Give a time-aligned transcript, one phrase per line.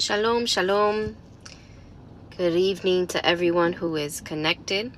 [0.00, 1.14] Shalom, shalom.
[2.38, 4.94] Good evening to everyone who is connected.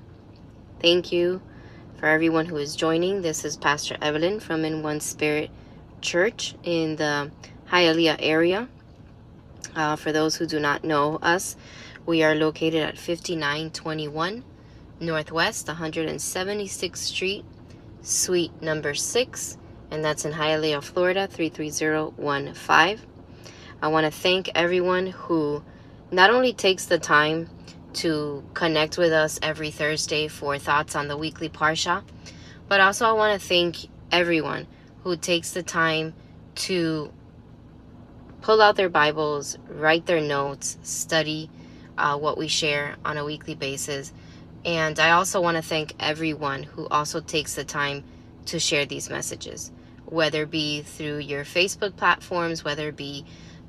[0.81, 1.43] Thank you
[1.97, 3.21] for everyone who is joining.
[3.21, 5.51] This is Pastor Evelyn from In One Spirit
[6.03, 7.33] Church in the
[7.69, 8.69] Hialeah area.
[9.75, 11.57] Uh, for those who do not know us,
[12.07, 14.45] we are located at 5921
[15.01, 17.45] Northwest 176th Street,
[18.03, 19.59] Suite number 6,
[19.91, 23.12] and that's in Hialeah, Florida 33015.
[23.83, 25.65] I want to thank everyone who
[26.13, 27.51] not only takes the time
[27.95, 32.05] to connect with us every Thursday for thoughts on the weekly Parsha,
[32.69, 34.69] but also I want to thank everyone
[35.03, 36.15] who takes the time
[36.55, 37.13] to
[38.41, 41.51] pull out their Bibles, write their notes, study
[41.99, 44.13] uh, what we share on a weekly basis.
[44.65, 48.05] And I also want to thank everyone who also takes the time
[48.47, 49.73] to share these messages,
[50.05, 53.25] whether it be through your Facebook platforms, whether it be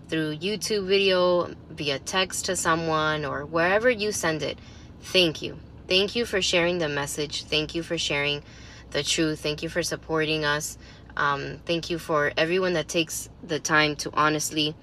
[0.09, 4.59] through YouTube video, via text to someone, or wherever you send it.
[5.01, 5.57] Thank you.
[5.87, 7.43] Thank you for sharing the message.
[7.43, 8.43] Thank you for sharing
[8.91, 9.39] the truth.
[9.39, 10.77] Thank you for supporting us.
[11.15, 14.75] Um, thank you for everyone that takes the time to honestly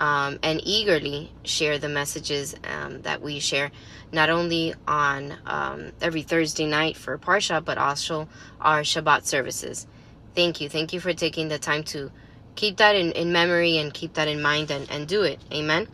[0.00, 3.70] um, and eagerly share the messages um, that we share,
[4.12, 8.28] not only on um, every Thursday night for Parsha, but also
[8.60, 9.86] our Shabbat services.
[10.34, 10.68] Thank you.
[10.68, 12.10] Thank you for taking the time to
[12.54, 15.40] keep that in, in memory and keep that in mind and, and do it.
[15.52, 15.88] Amen.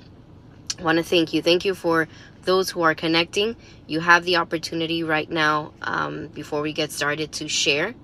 [0.79, 1.43] I want to thank you.
[1.43, 2.09] Thank you for
[2.43, 3.57] those who are connecting.
[3.87, 7.95] You have the opportunity right now, um, before we get started, to share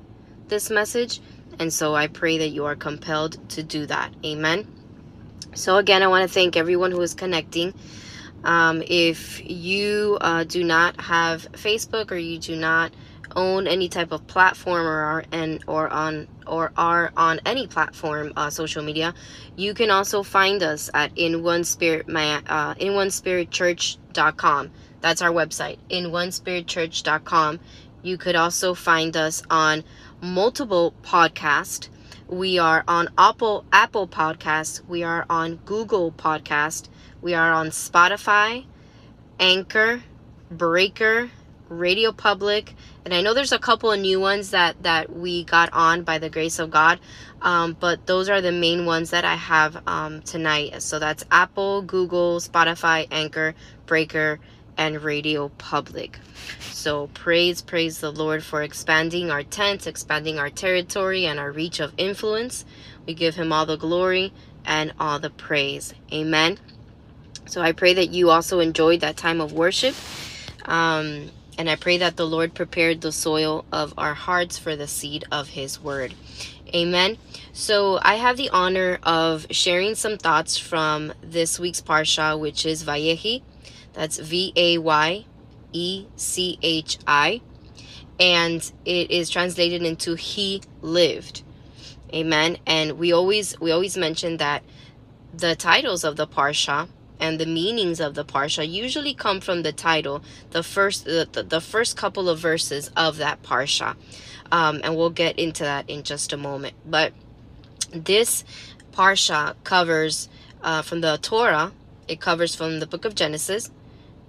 [0.49, 1.21] this message.
[1.59, 4.13] And so I pray that you are compelled to do that.
[4.25, 4.67] Amen.
[5.55, 7.75] So, again, I want to thank everyone who is connecting.
[8.43, 12.93] Um, if you uh, do not have Facebook or you do not
[13.37, 18.33] own any type of platform or are and or on or are on any platform
[18.37, 19.15] uh, social media
[19.57, 25.23] you can also find us at in one spirit uh, in one spirit church.com that's
[25.23, 27.61] our website in one spirit church.com
[28.03, 29.85] you could also find us on
[30.21, 31.89] multiple podcast
[32.29, 36.89] we are on apple apple podcast we are on google podcast
[37.21, 38.65] we are on spotify
[39.39, 40.03] anchor
[40.51, 41.31] breaker
[41.79, 42.75] Radio Public,
[43.05, 46.19] and I know there's a couple of new ones that that we got on by
[46.19, 47.01] the grace of God,
[47.41, 50.83] um, but those are the main ones that I have um, tonight.
[50.83, 53.55] So that's Apple, Google, Spotify, Anchor,
[53.87, 54.41] Breaker,
[54.77, 56.19] and Radio Public.
[56.61, 61.81] So praise, praise the Lord for expanding our tent, expanding our territory, and our reach
[61.81, 62.65] of influence.
[63.07, 64.33] We give Him all the glory
[64.65, 65.95] and all the praise.
[66.13, 66.59] Amen.
[67.47, 69.95] So I pray that you also enjoyed that time of worship.
[70.65, 71.31] Um,
[71.63, 75.25] and I pray that the Lord prepared the soil of our hearts for the seed
[75.31, 76.13] of His word.
[76.75, 77.19] Amen.
[77.53, 82.83] So I have the honor of sharing some thoughts from this week's Parsha, which is
[82.83, 83.45] Vayechi.
[83.93, 85.25] That's V A Y
[85.73, 87.43] E C H I.
[88.19, 91.45] And it is translated into He lived.
[92.13, 92.59] Amen.
[92.67, 94.65] And we always we always mention that
[95.33, 96.89] the titles of the Parsha
[97.23, 101.61] and the meanings of the parsha usually come from the title, the first the, the,
[101.61, 103.95] first couple of verses of that parsha.
[104.51, 106.75] Um, and we'll get into that in just a moment.
[106.85, 107.13] But
[107.93, 108.45] this
[108.93, 110.29] parsha covers
[110.63, 111.73] uh, from the Torah,
[112.09, 113.71] it covers from the book of Genesis,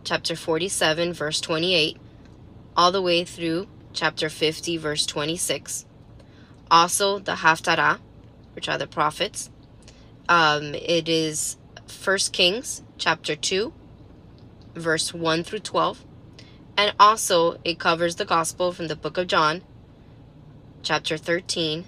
[0.03, 1.97] chapter 47, verse 28,
[2.77, 5.85] all the way through chapter 50, verse 26.
[6.69, 7.99] Also, the Haftarah,
[8.53, 9.49] which are the prophets.
[10.29, 11.57] Um, it is
[11.93, 13.71] First Kings chapter 2,
[14.75, 16.03] verse 1 through 12.
[16.75, 19.61] And also, it covers the gospel from the book of John,
[20.81, 21.85] chapter 13,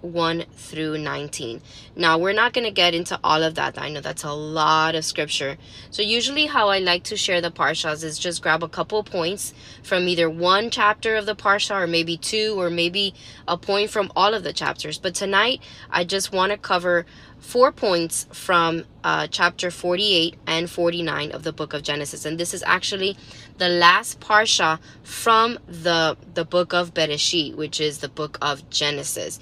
[0.00, 1.60] 1 through 19.
[1.96, 3.78] Now, we're not going to get into all of that.
[3.78, 5.58] I know that's a lot of scripture.
[5.90, 9.52] So, usually, how I like to share the parshas is just grab a couple points
[9.82, 13.14] from either one chapter of the parsha, or maybe two, or maybe
[13.46, 14.98] a point from all of the chapters.
[14.98, 15.60] But tonight,
[15.90, 17.06] I just want to cover
[17.42, 22.24] four points from uh, chapter 48 and 49 of the book of Genesis.
[22.24, 23.16] And this is actually
[23.58, 29.40] the last parsha from the, the book of Bereshit, which is the book of Genesis.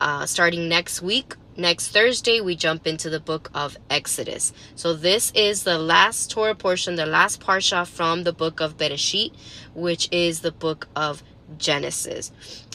[0.00, 4.52] Uh, starting next week, next Thursday, we jump into the book of Exodus.
[4.74, 9.32] So this is the last Torah portion, the last parsha from the book of Bereshit,
[9.74, 11.22] which is the book of
[11.58, 12.32] Genesis.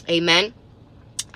[0.08, 0.54] Amen.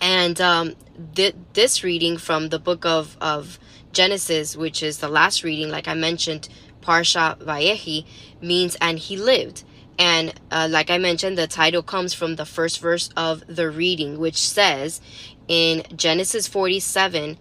[0.01, 0.75] And um,
[1.15, 3.59] th- this reading from the book of, of
[3.93, 6.49] Genesis, which is the last reading, like I mentioned,
[6.83, 8.07] Parsha Vayechi,
[8.41, 9.65] means and he lived.
[9.99, 14.19] And uh, like I mentioned, the title comes from the first verse of the reading,
[14.19, 15.01] which says
[15.47, 17.39] in Genesis 47,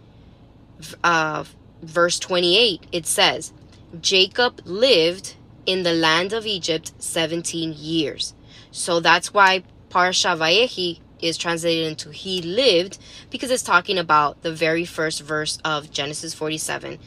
[1.03, 1.43] uh,
[1.81, 3.53] verse 28, it says,
[3.99, 5.35] Jacob lived
[5.65, 8.33] in the land of Egypt 17 years.
[8.71, 12.97] So that's why Parsha Vayechi is translated into he lived
[13.29, 16.99] because it's talking about the very first verse of Genesis 47,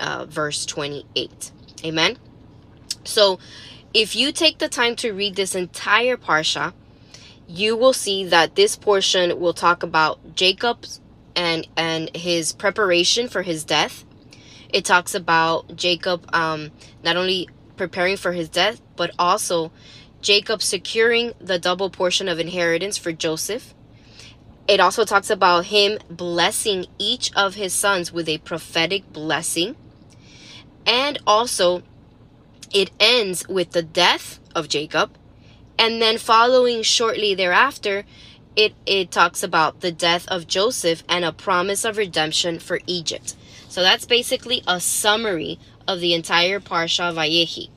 [0.00, 1.50] uh, verse 28.
[1.84, 2.18] Amen.
[3.04, 3.38] So
[3.92, 6.72] if you take the time to read this entire Parsha,
[7.46, 11.00] you will see that this portion will talk about Jacob's
[11.36, 14.04] and and his preparation for his death.
[14.72, 19.70] It talks about Jacob um, not only preparing for his death, but also
[20.24, 23.74] Jacob securing the double portion of inheritance for Joseph.
[24.66, 29.76] It also talks about him blessing each of his sons with a prophetic blessing.
[30.86, 31.82] And also,
[32.72, 35.10] it ends with the death of Jacob.
[35.78, 38.04] And then, following shortly thereafter,
[38.56, 43.36] it, it talks about the death of Joseph and a promise of redemption for Egypt.
[43.68, 47.73] So that's basically a summary of the entire Parsha Vayechi.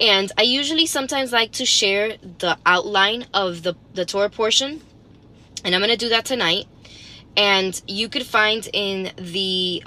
[0.00, 4.80] And I usually sometimes like to share the outline of the, the Torah portion.
[5.64, 6.66] And I'm going to do that tonight.
[7.36, 9.82] And you could find in the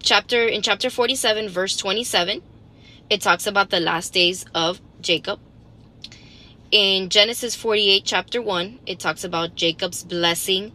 [0.00, 2.42] chapter, in chapter 47, verse 27,
[3.10, 5.40] it talks about the last days of Jacob.
[6.70, 10.72] In Genesis 48, chapter 1, it talks about Jacob's blessing,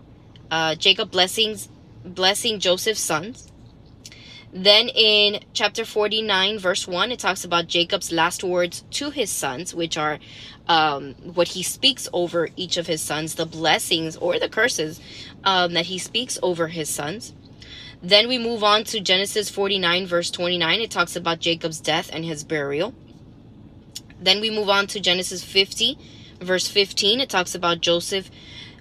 [0.49, 1.69] uh, Jacob blessings,
[2.03, 3.51] blessing Joseph's sons.
[4.53, 9.73] Then in chapter 49, verse 1, it talks about Jacob's last words to his sons,
[9.73, 10.19] which are
[10.67, 15.01] um, what he speaks over each of his sons, the blessings or the curses
[15.43, 17.33] um, that he speaks over his sons.
[18.03, 20.81] Then we move on to Genesis 49, verse 29.
[20.81, 22.93] It talks about Jacob's death and his burial.
[24.21, 25.97] Then we move on to Genesis 50,
[26.39, 27.21] verse 15.
[27.21, 28.29] It talks about Joseph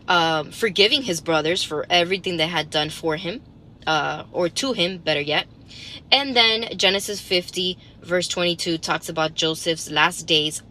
[0.06, 3.40] uh, forgiving his brothers for everything they had done for him,
[3.86, 5.46] uh, or to him, better yet.
[6.10, 10.62] And then Genesis 50, verse 22, talks about Joseph's last days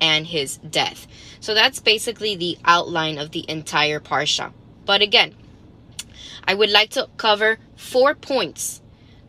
[0.00, 1.06] and his death.
[1.40, 4.52] So that's basically the outline of the entire Parsha.
[4.84, 5.34] But again,
[6.44, 8.82] I would like to cover four points,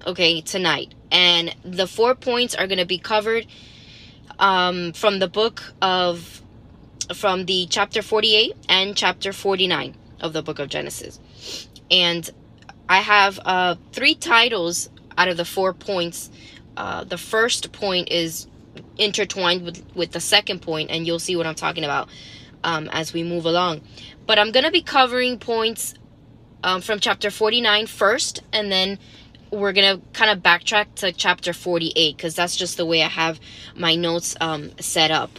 [0.06, 0.94] okay, tonight.
[1.12, 3.48] And the four points are going to be covered
[4.40, 6.42] um, from the book of,
[7.14, 11.20] from the chapter 48 and chapter 49 of the book of Genesis.
[11.90, 12.30] And
[12.90, 16.30] I have uh, three titles out of the four points,
[16.76, 18.48] uh, the first point is
[18.98, 22.10] intertwined with, with the second point, and you'll see what I'm talking about
[22.64, 23.82] um, as we move along.
[24.26, 25.96] But I'm going to be covering points
[26.64, 29.00] um, from chapter 49 first, and then
[29.52, 33.08] we're going to kind of backtrack to chapter 48 because that's just the way I
[33.08, 33.40] have
[33.76, 35.32] my notes um, set up.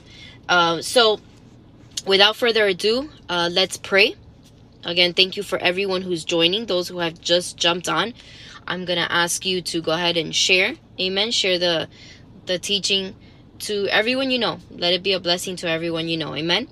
[0.48, 1.20] Uh, so,
[2.06, 4.14] without further ado, uh, let's pray.
[4.84, 8.14] Again, thank you for everyone who's joining, those who have just jumped on.
[8.68, 10.74] I'm going to ask you to go ahead and share.
[11.00, 11.30] Amen.
[11.30, 11.88] Share the
[12.46, 13.16] the teaching
[13.60, 14.58] to everyone you know.
[14.70, 16.34] Let it be a blessing to everyone you know.
[16.34, 16.68] Amen.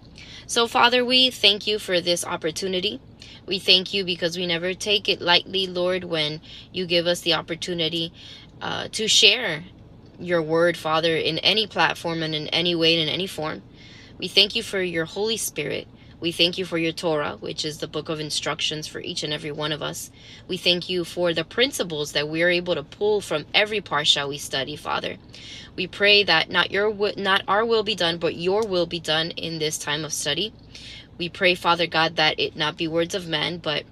[0.46, 3.00] So, Father, we thank you for this opportunity.
[3.46, 6.40] We thank you because we never take it lightly, Lord, when
[6.72, 8.12] you give us the opportunity
[8.60, 9.64] uh, to share
[10.18, 13.62] your word, Father, in any platform and in any way and in any form.
[14.18, 15.88] We thank you for your Holy Spirit
[16.18, 19.32] we thank you for your Torah, which is the book of instructions for each and
[19.32, 20.10] every one of us.
[20.48, 24.38] We thank you for the principles that we're able to pull from every parsha we
[24.38, 25.16] study, Father.
[25.76, 29.30] We pray that not your not our will be done, but your will be done
[29.32, 30.54] in this time of study.
[31.18, 33.84] We pray, Father God, that it not be words of men, but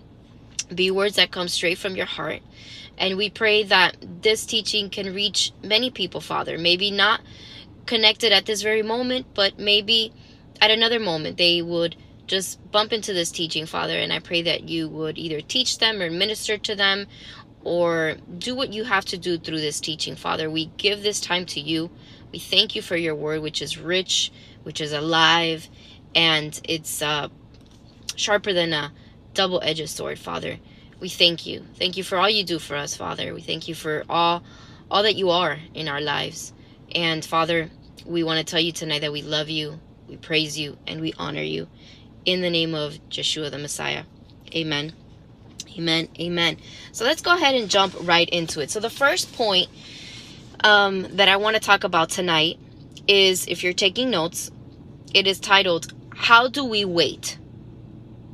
[0.74, 2.40] be words that come straight from your heart.
[2.96, 6.56] And we pray that this teaching can reach many people, Father.
[6.56, 7.20] Maybe not
[7.84, 10.12] connected at this very moment, but maybe
[10.60, 14.68] at another moment they would just bump into this teaching, Father, and I pray that
[14.68, 17.06] you would either teach them or minister to them
[17.62, 20.50] or do what you have to do through this teaching, Father.
[20.50, 21.90] We give this time to you.
[22.32, 24.32] We thank you for your word, which is rich,
[24.64, 25.68] which is alive,
[26.14, 27.28] and it's uh,
[28.16, 28.92] sharper than a
[29.34, 30.58] double edged sword, Father.
[31.00, 31.64] We thank you.
[31.76, 33.34] Thank you for all you do for us, Father.
[33.34, 34.42] We thank you for all
[34.90, 36.52] all that you are in our lives.
[36.94, 37.70] And Father,
[38.06, 41.14] we want to tell you tonight that we love you, we praise you, and we
[41.18, 41.68] honor you
[42.24, 44.04] in the name of Yeshua the Messiah.
[44.54, 44.92] Amen.
[45.76, 46.08] Amen.
[46.18, 46.56] Amen.
[46.92, 48.70] So let's go ahead and jump right into it.
[48.70, 49.68] So the first point
[50.62, 52.58] um, that I want to talk about tonight
[53.08, 54.50] is if you're taking notes,
[55.12, 57.38] it is titled, How Do We Wait?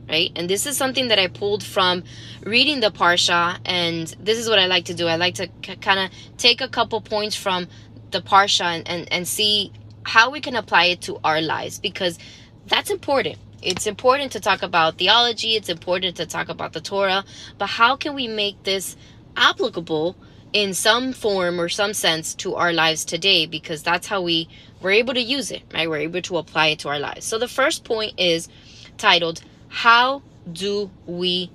[0.09, 0.32] Right?
[0.35, 2.02] And this is something that I pulled from
[2.44, 3.59] reading the Parsha.
[3.64, 5.06] And this is what I like to do.
[5.06, 7.68] I like to kind of take a couple points from
[8.11, 12.18] the Parsha and, and, and see how we can apply it to our lives because
[12.66, 17.24] that's important it's important to talk about theology, it's important to talk about the Torah,
[17.58, 18.96] but how can we make this
[19.36, 20.16] applicable
[20.52, 24.48] in some form or some sense to our lives today because that's how we
[24.82, 25.88] we're able to use it, right?
[25.88, 27.26] We're able to apply it to our lives.
[27.26, 28.48] So the first point is
[28.96, 31.50] titled How Do We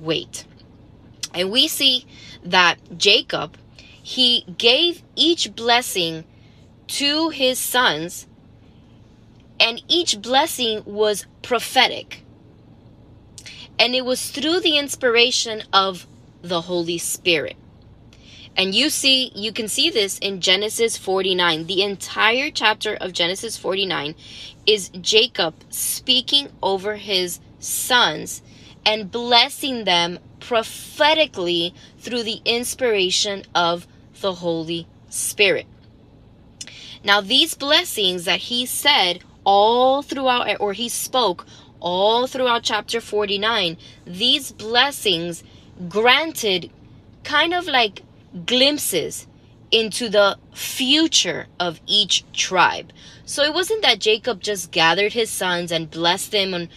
[0.00, 0.44] Wait?
[1.34, 2.06] And we see
[2.44, 3.56] that Jacob
[4.06, 6.24] he gave each blessing
[6.86, 8.28] to his sons
[9.58, 12.22] and each blessing was prophetic.
[13.78, 16.06] And it was through the inspiration of
[16.42, 17.56] the Holy Spirit.
[18.56, 21.66] And you see, you can see this in Genesis 49.
[21.66, 24.14] The entire chapter of Genesis 49
[24.66, 28.40] is Jacob speaking over his sons
[28.86, 33.86] and blessing them prophetically through the inspiration of
[34.20, 35.66] the Holy Spirit.
[37.04, 41.46] Now, these blessings that he said all throughout, eh, or he spoke
[41.80, 45.44] all throughout chapter 49, these blessings
[45.88, 46.70] granted
[47.22, 48.02] kind of like
[48.44, 49.26] glimpses
[49.70, 52.92] into the future of each tribe.
[53.24, 56.68] So it wasn't that Jacob just gathered his sons and blessed them on,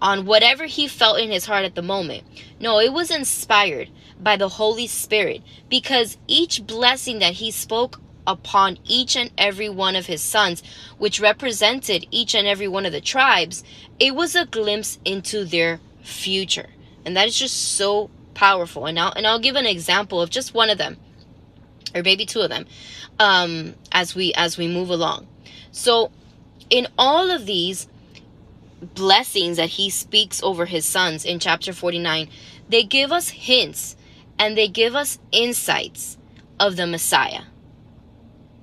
[0.00, 2.24] on whatever he felt in his heart at the moment.
[2.58, 3.88] No, it was inspired
[4.20, 9.96] by the Holy Spirit because each blessing that he spoke upon each and every one
[9.96, 10.62] of his sons,
[10.98, 13.64] which represented each and every one of the tribes,
[13.98, 16.70] it was a glimpse into their future.
[17.04, 18.86] And that is just so powerful.
[18.86, 20.96] And I'll and I'll give an example of just one of them,
[21.94, 22.66] or maybe two of them,
[23.18, 25.26] um, as we as we move along.
[25.72, 26.10] So,
[26.68, 27.88] in all of these
[28.94, 32.28] blessings that he speaks over his sons in chapter 49,
[32.68, 33.96] they give us hints
[34.38, 36.16] and they give us insights
[36.58, 37.42] of the Messiah.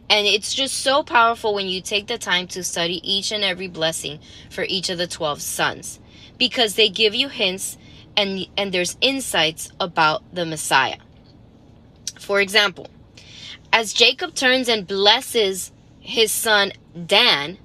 [0.09, 3.67] And it's just so powerful when you take the time to study each and every
[3.67, 5.99] blessing for each of the 12 sons
[6.37, 7.77] because they give you hints
[8.15, 10.97] and and there's insights about the Messiah.
[12.19, 12.87] For example,
[13.71, 16.71] as Jacob turns and blesses his son
[17.05, 17.57] Dan,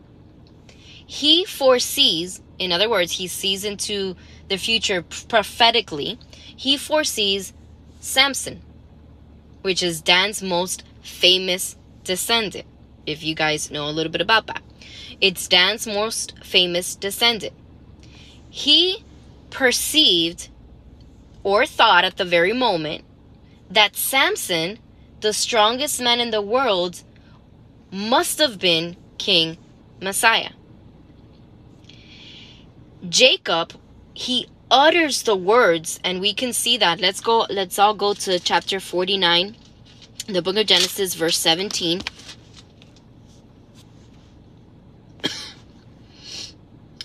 [1.07, 4.17] he foresees, in other words, he sees into
[4.49, 6.19] the future prophetically,
[6.57, 7.53] he foresees
[8.01, 8.61] Samson,
[9.63, 12.67] which is Dan's most famous descendant,
[13.07, 14.63] if you guys know a little bit about that.
[15.21, 17.55] It's Dan's most famous descendant.
[18.51, 19.05] He
[19.51, 20.49] perceived
[21.43, 23.05] or thought at the very moment
[23.71, 24.79] that Samson,
[25.21, 27.03] the strongest man in the world,
[27.91, 29.59] must have been King
[30.01, 30.51] Messiah.
[33.09, 33.73] Jacob,
[34.15, 37.01] he utters the words, and we can see that.
[37.01, 39.57] Let's go, let's all go to chapter 49,
[40.29, 42.03] the book of Genesis, verse 17.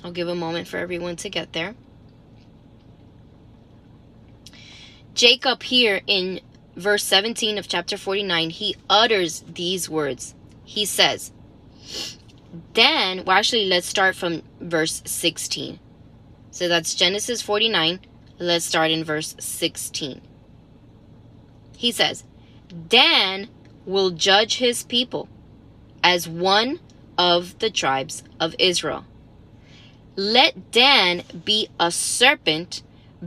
[0.04, 1.76] I'll give a moment for everyone to get there.
[5.14, 6.42] Jacob, here in
[6.76, 10.36] verse 17 of chapter 49, he utters these words.
[10.64, 11.32] He says,
[12.74, 15.80] Then, well, actually, let's start from verse 16.
[16.52, 18.00] So that's Genesis 49.
[18.40, 20.22] Let's start in verse 16.
[21.76, 22.24] He says,
[22.88, 23.50] Dan
[23.86, 25.30] will judge his people
[26.04, 26.80] as one
[27.18, 29.06] of the tribes of Israel.
[30.16, 32.84] Let Dan be a serpent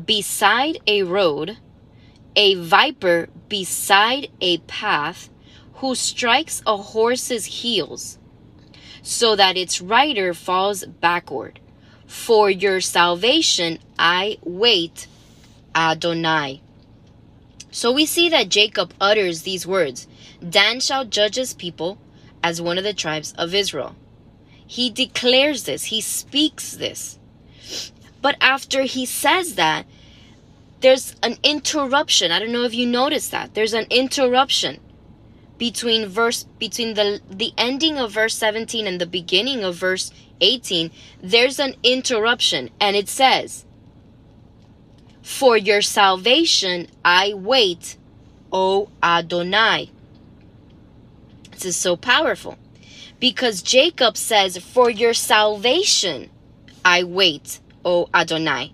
[0.07, 1.59] beside a road
[2.37, 5.29] a viper beside a path
[5.75, 8.19] who strikes a horse's heels
[9.03, 11.59] so that its rider falls backward.
[12.07, 15.07] For your salvation I wait,
[15.75, 16.61] Adonai.
[17.71, 20.09] So we see that Jacob utters these words
[20.47, 21.99] Dan shall judge his people
[22.43, 23.95] as one of the tribes of Israel.
[24.67, 27.19] He declares this, he speaks this.
[28.23, 29.87] But after he says that,
[30.81, 32.33] there's an interruption.
[32.33, 33.55] I don't know if you noticed that.
[33.55, 34.81] There's an interruption
[35.59, 40.11] between verse between the the ending of verse 17 and the beginning of verse
[40.41, 40.91] 18.
[41.23, 43.67] There's an interruption and it says,
[45.39, 47.97] "For your salvation I wait,
[48.53, 49.91] O Adonai."
[51.53, 52.59] This is so powerful
[53.21, 56.31] because Jacob says, "For your salvation
[56.85, 58.73] I wait, O Adonai."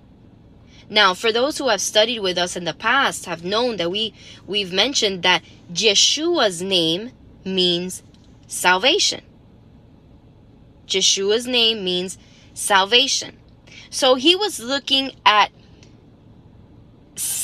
[0.88, 4.14] Now, for those who have studied with us in the past have known that we
[4.46, 7.12] we've mentioned that Yeshua's name
[7.44, 8.02] means
[8.46, 9.22] salvation.
[10.88, 12.18] Yeshua's name means
[12.54, 13.36] salvation.
[13.90, 15.50] So he was looking at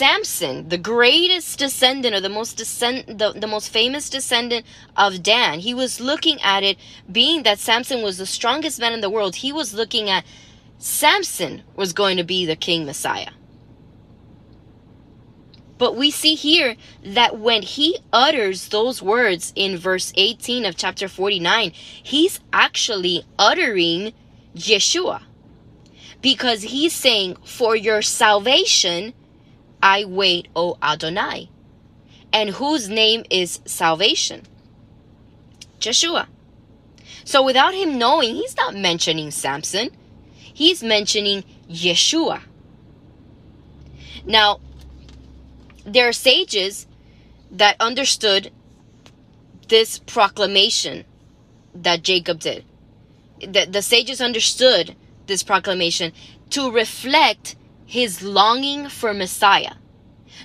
[0.02, 4.66] Samson, the greatest descendant or the most descend the, the most famous descendant
[4.97, 5.61] of Dan.
[5.61, 6.76] He was looking at it
[7.12, 9.37] being that Samson was the strongest man in the world.
[9.37, 10.25] He was looking at
[10.76, 13.30] Samson was going to be the king Messiah.
[15.78, 21.06] But we see here that when he utters those words in verse 18 of chapter
[21.06, 21.71] 49,
[22.02, 24.14] he's actually uttering
[24.52, 25.23] Yeshua.
[26.21, 29.14] Because he's saying, For your salvation,
[29.83, 31.51] I wait, O Adonai.
[32.33, 34.43] And whose name is salvation?
[35.81, 36.29] Joshua.
[37.25, 39.91] So without him knowing, he's not mentioning Samson.
[40.35, 42.43] He's mentioning Yeshua.
[44.25, 44.61] Now,
[45.85, 46.87] there are sages
[47.51, 48.53] that understood
[49.69, 51.05] this proclamation
[51.75, 52.65] that Jacob did.
[53.41, 54.95] The, the sages understood
[55.27, 56.12] this proclamation
[56.51, 57.57] to reflect
[57.93, 59.75] his longing for Messiah.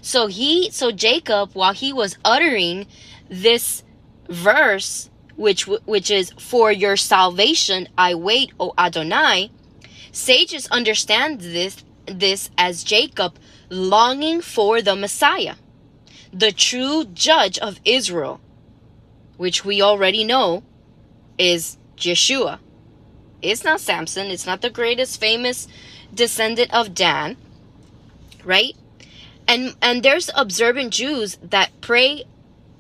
[0.02, 2.88] So he so Jacob while he was uttering
[3.30, 3.84] this
[4.28, 9.50] verse which which is for your salvation I wait O Adonai
[10.12, 13.40] sages understand this this as Jacob
[13.70, 15.56] longing for the Messiah,
[16.34, 18.42] the true judge of Israel,
[19.38, 20.64] which we already know
[21.38, 22.60] is Yeshua.
[23.42, 25.68] It's not Samson, it's not the greatest famous
[26.18, 27.38] descendant of Dan,
[28.44, 28.76] right?
[29.48, 32.26] And and there's observant Jews that pray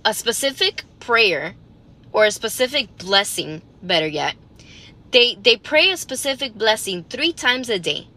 [0.03, 1.55] a specific prayer
[2.11, 4.35] or a specific blessing, better yet.
[5.11, 8.07] They they pray a specific blessing 3 times a day.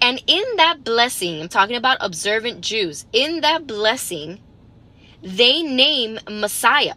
[0.00, 4.40] And in that blessing, I'm talking about observant Jews, in that blessing,
[5.22, 6.96] they name Messiah.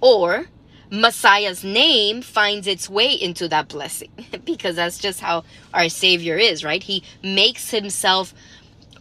[0.00, 0.46] Or
[0.90, 4.10] Messiah's name finds its way into that blessing
[4.44, 6.82] because that's just how our Savior is, right?
[6.82, 8.34] He makes himself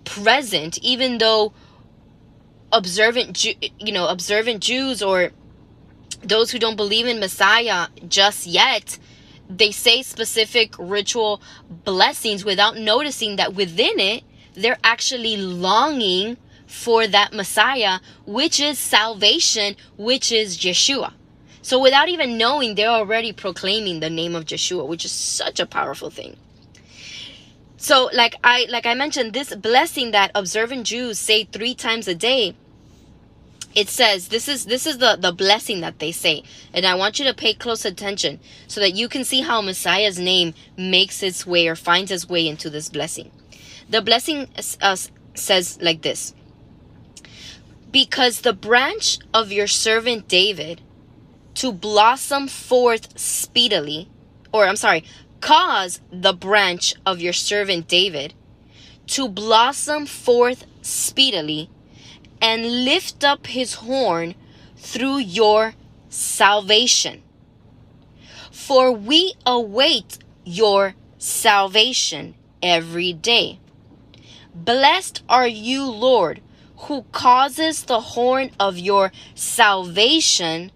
[0.05, 1.53] present even though
[2.73, 5.31] observant you know observant Jews or
[6.21, 8.99] those who don't believe in Messiah just yet
[9.49, 14.23] they say specific ritual blessings without noticing that within it,
[14.53, 21.13] they're actually longing for that Messiah, which is salvation, which is Yeshua.
[21.63, 25.65] So without even knowing, they're already proclaiming the name of Yeshua, which is such a
[25.65, 26.37] powerful thing.
[27.77, 32.15] So like I like I mentioned, this blessing that observant Jews say three times a
[32.15, 32.55] day
[33.75, 36.43] it says this is this is the the blessing that they say.
[36.73, 40.19] And i want you to pay close attention so that you can see how messiah's
[40.19, 43.31] name makes its way or finds its way into this blessing.
[43.89, 44.47] The blessing
[44.81, 44.95] uh,
[45.33, 46.33] says like this.
[47.91, 50.81] Because the branch of your servant david
[51.55, 54.09] to blossom forth speedily
[54.51, 55.03] or i'm sorry
[55.41, 58.33] cause the branch of your servant david
[59.05, 61.69] to blossom forth speedily
[62.41, 64.35] and lift up his horn
[64.75, 65.73] through your
[66.09, 67.23] salvation.
[68.51, 73.59] For we await your salvation every day.
[74.53, 76.41] Blessed are you, Lord,
[76.77, 80.71] who causes the horn of your salvation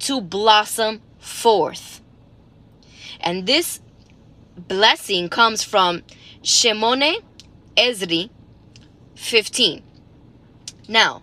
[0.00, 2.00] to blossom forth.
[3.20, 3.80] And this
[4.56, 6.02] blessing comes from
[6.42, 7.16] Shemoneh
[7.76, 8.30] Esrei
[9.14, 9.82] 15.
[10.88, 11.22] Now,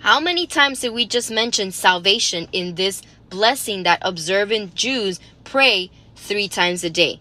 [0.00, 5.90] how many times did we just mention salvation in this blessing that observant Jews pray
[6.16, 7.20] three times a day?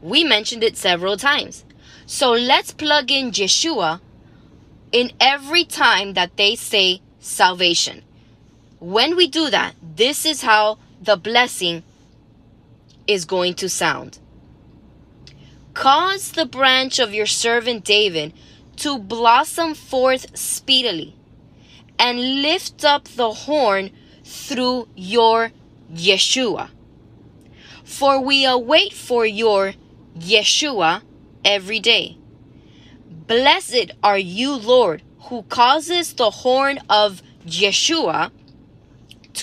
[0.00, 1.64] We mentioned it several times.
[2.06, 4.00] So let's plug in Yeshua
[4.92, 8.02] in every time that they say salvation.
[8.84, 11.84] When we do that, this is how the blessing
[13.06, 14.18] is going to sound.
[15.72, 18.34] Cause the branch of your servant David
[18.76, 21.16] to blossom forth speedily,
[21.98, 23.90] and lift up the horn
[24.22, 25.52] through your
[25.90, 26.68] Yeshua.
[27.84, 29.72] For we await for your
[30.14, 31.00] Yeshua
[31.42, 32.18] every day.
[33.08, 38.30] Blessed are you, Lord, who causes the horn of Yeshua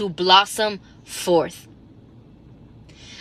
[0.01, 1.67] to blossom forth.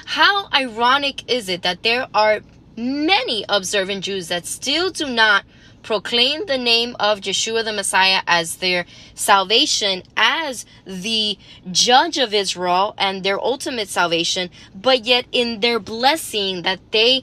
[0.06, 2.40] How ironic is it that there are
[2.74, 5.44] many observant Jews that still do not
[5.82, 11.36] proclaim the name of Yeshua the Messiah as their salvation, as the
[11.70, 17.22] judge of Israel and their ultimate salvation, but yet in their blessing that they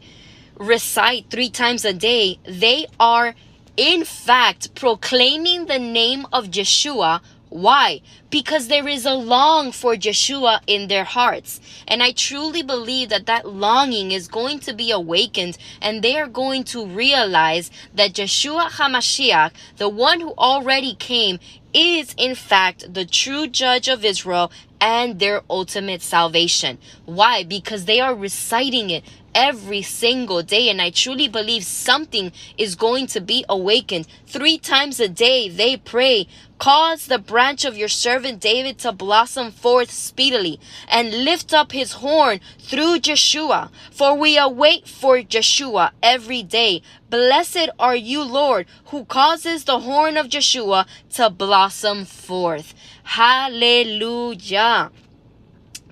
[0.60, 3.34] recite three times a day, they are
[3.76, 8.01] in fact proclaiming the name of Yeshua why?
[8.29, 11.62] Because there is a long for Yeshua in their hearts.
[11.88, 16.27] And I truly believe that that longing is going to be awakened and they are
[16.27, 21.39] going to realize that Yeshua HaMashiach, the one who already came,
[21.73, 26.77] is in fact the true judge of Israel and their ultimate salvation.
[27.05, 27.43] Why?
[27.43, 29.03] Because they are reciting it
[29.38, 30.67] every single day.
[30.67, 34.08] And I truly believe something is going to be awakened.
[34.26, 39.52] Three times a day they pray, Cause the branch of your servant David to blossom
[39.52, 43.69] forth speedily, and lift up his horn through Yeshua.
[43.91, 46.82] For we await for Yeshua every day.
[47.12, 52.73] Blessed are you, Lord, who causes the horn of Yeshua to blossom forth.
[53.04, 54.91] Hallelujah.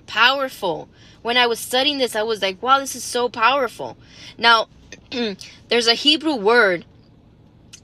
[0.06, 0.88] Powerful.
[1.26, 3.96] When I was studying this, I was like, wow, this is so powerful.
[4.38, 4.68] Now,
[5.68, 6.84] there's a Hebrew word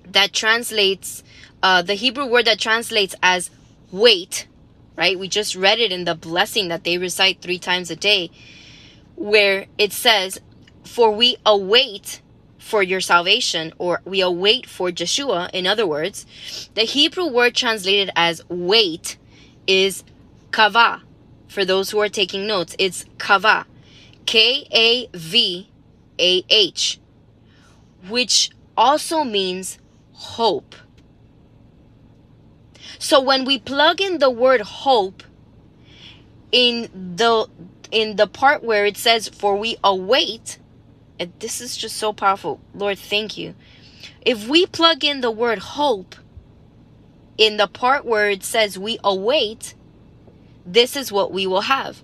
[0.07, 1.25] that translates
[1.61, 3.51] uh, the Hebrew word that translates as
[3.91, 4.47] wait,
[4.95, 5.19] right?
[5.19, 8.31] We just read it in the blessing that they recite three times a day,
[9.17, 10.41] where it says,
[10.85, 12.21] For we await
[12.59, 15.51] for your salvation, or we await for Yeshua.
[15.53, 16.27] In other words,
[16.77, 19.17] the Hebrew word translated as wait
[19.67, 20.05] is
[20.53, 21.03] kava.
[21.53, 23.67] For those who are taking notes, it's kava.
[24.25, 25.69] K A V
[26.19, 26.99] A H,
[28.09, 29.79] which also means
[30.13, 30.75] hope.
[32.99, 35.23] So when we plug in the word hope
[36.51, 37.49] in the
[37.91, 40.59] in the part where it says for we await,
[41.19, 42.61] and this is just so powerful.
[42.75, 43.55] Lord, thank you.
[44.25, 46.15] If we plug in the word hope
[47.37, 49.75] in the part where it says we await,
[50.65, 52.03] this is what we will have.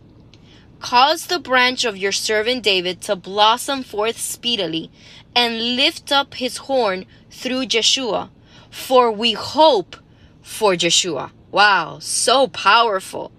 [0.80, 4.90] Cause the branch of your servant David to blossom forth speedily,
[5.34, 8.30] and lift up his horn through Yeshua,
[8.70, 9.96] for we hope
[10.42, 11.30] for Yeshua.
[11.50, 13.32] Wow, so powerful.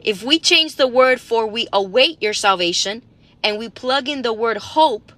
[0.00, 3.02] If we change the word for we await your salvation
[3.42, 5.12] and we plug in the word hope,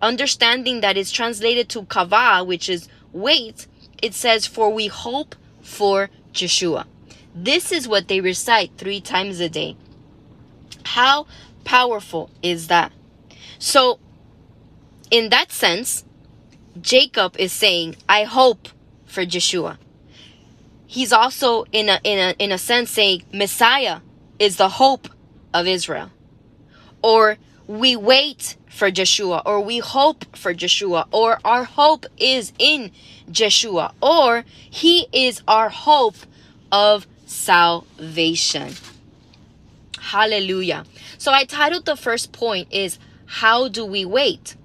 [0.00, 3.66] understanding that it's translated to kava, which is wait,
[4.02, 6.86] it says, For we hope for Yeshua.
[7.34, 9.76] This is what they recite three times a day.
[10.84, 11.26] How
[11.64, 12.92] powerful is that?
[13.58, 13.98] So,
[15.10, 16.04] in that sense,
[16.80, 18.68] Jacob is saying, I hope
[19.06, 19.78] for Yeshua
[20.94, 23.98] he's also in a in a in a sense saying Messiah
[24.38, 25.08] is the hope
[25.52, 26.10] of Israel.
[27.02, 32.92] Or we wait for Yeshua, or we hope for Yeshua, or our hope is in
[33.30, 36.16] Yeshua, or he is our hope
[36.70, 38.74] of salvation.
[39.98, 40.84] Hallelujah.
[41.18, 44.56] So I titled the first point is how do we wait?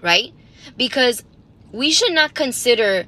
[0.00, 0.32] Right?
[0.76, 1.24] Because
[1.72, 3.06] we should not consider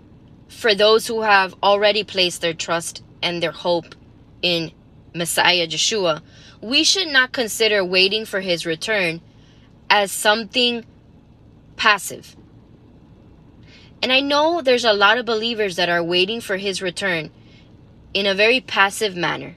[0.48, 3.94] for those who have already placed their trust and their hope
[4.42, 4.72] in
[5.14, 6.22] Messiah Yeshua,
[6.60, 9.20] we should not consider waiting for his return
[9.88, 10.84] as something
[11.76, 12.36] passive.
[14.02, 17.30] And I know there's a lot of believers that are waiting for his return
[18.12, 19.56] in a very passive manner.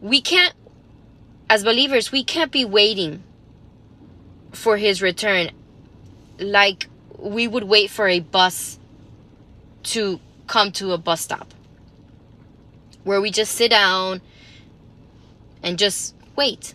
[0.00, 0.54] We can't,
[1.48, 3.22] as believers, we can't be waiting
[4.52, 5.50] for his return
[6.38, 8.78] like we would wait for a bus
[9.84, 11.54] to come to a bus stop
[13.04, 14.20] where we just sit down
[15.62, 16.74] and just wait.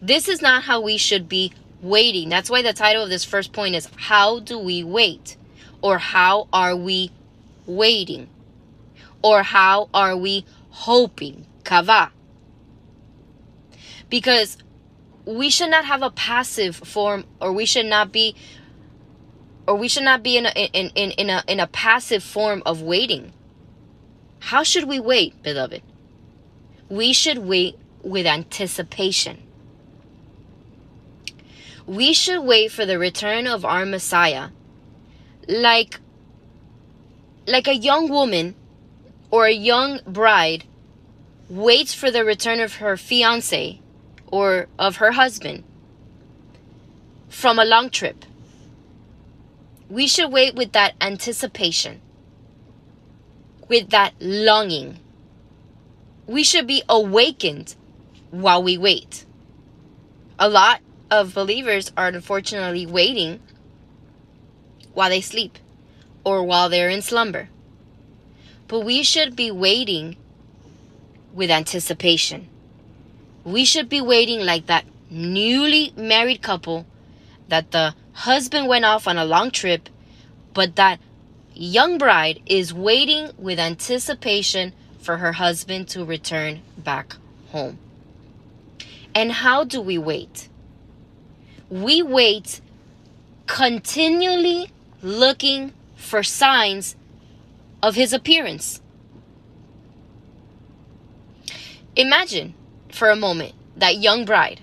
[0.00, 2.28] This is not how we should be waiting.
[2.28, 5.36] That's why the title of this first point is How Do We Wait?
[5.80, 7.10] Or How Are We
[7.66, 8.28] Waiting?
[9.22, 11.46] Or How Are We Hoping?
[11.64, 12.10] Kava.
[14.08, 14.58] Because
[15.24, 18.34] we should not have a passive form or we should not be
[19.66, 22.62] or we should not be in a, in, in, in, a, in a passive form
[22.66, 23.32] of waiting.
[24.40, 25.82] How should we wait, beloved?
[26.88, 29.40] We should wait with anticipation.
[31.86, 34.48] We should wait for the return of our Messiah
[35.48, 36.00] like
[37.46, 38.54] like a young woman
[39.30, 40.64] or a young bride
[41.48, 43.80] waits for the return of her fiance
[44.26, 45.64] or of her husband
[47.28, 48.24] from a long trip
[49.92, 52.00] we should wait with that anticipation,
[53.68, 54.98] with that longing.
[56.26, 57.76] We should be awakened
[58.30, 59.26] while we wait.
[60.38, 63.40] A lot of believers are unfortunately waiting
[64.94, 65.58] while they sleep
[66.24, 67.48] or while they're in slumber.
[68.68, 70.16] But we should be waiting
[71.32, 72.48] with anticipation.
[73.44, 76.86] We should be waiting like that newly married couple
[77.48, 79.88] that the husband went off on a long trip,
[80.54, 81.00] but that
[81.54, 87.16] young bride is waiting with anticipation for her husband to return back
[87.48, 87.78] home.
[89.14, 90.48] And how do we wait?
[91.68, 92.60] We wait
[93.46, 94.70] continually
[95.02, 95.72] looking
[96.12, 96.94] for signs
[97.82, 98.82] of his appearance.
[101.96, 102.52] Imagine
[102.90, 104.60] for a moment, that young bride,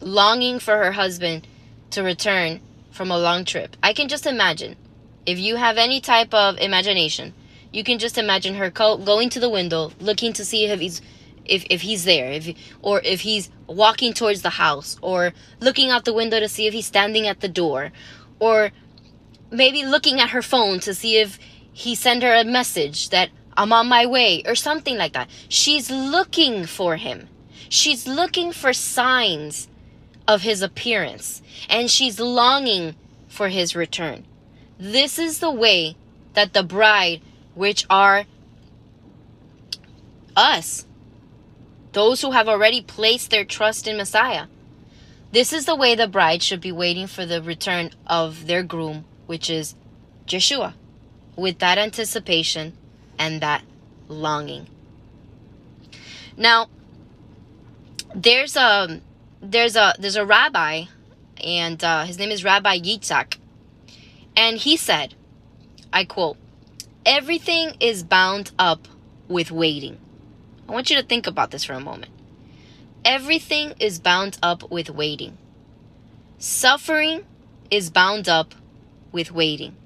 [0.00, 1.48] longing for her husband
[1.88, 3.78] to return from a long trip.
[3.82, 4.76] I can just imagine.
[5.24, 7.32] If you have any type of imagination,
[7.72, 11.00] you can just imagine her co- going to the window, looking to see if he's
[11.46, 16.04] if, if he's there, if or if he's walking towards the house, or looking out
[16.04, 17.90] the window to see if he's standing at the door,
[18.38, 18.70] or
[19.54, 21.38] maybe looking at her phone to see if
[21.72, 25.28] he sent her a message that I'm on my way or something like that.
[25.48, 27.28] She's looking for him.
[27.68, 29.68] She's looking for signs
[30.26, 32.94] of his appearance and she's longing
[33.28, 34.24] for his return.
[34.78, 35.96] This is the way
[36.34, 37.20] that the bride,
[37.54, 38.24] which are
[40.36, 40.86] us,
[41.92, 44.46] those who have already placed their trust in Messiah,
[45.32, 49.04] this is the way the bride should be waiting for the return of their groom,
[49.26, 49.74] which is
[50.26, 50.74] Yeshua,
[51.36, 52.76] with that anticipation
[53.18, 53.62] and that
[54.08, 54.66] longing.
[56.36, 56.68] Now,
[58.14, 59.00] there's a
[59.40, 60.84] there's a there's a rabbi,
[61.42, 63.36] and uh, his name is Rabbi Yitzhak,
[64.36, 65.14] and he said,
[65.92, 66.36] I quote,
[67.04, 68.88] "Everything is bound up
[69.28, 69.98] with waiting."
[70.68, 72.10] I want you to think about this for a moment.
[73.04, 75.36] Everything is bound up with waiting.
[76.38, 77.24] Suffering
[77.70, 78.54] is bound up
[79.14, 79.76] with waiting.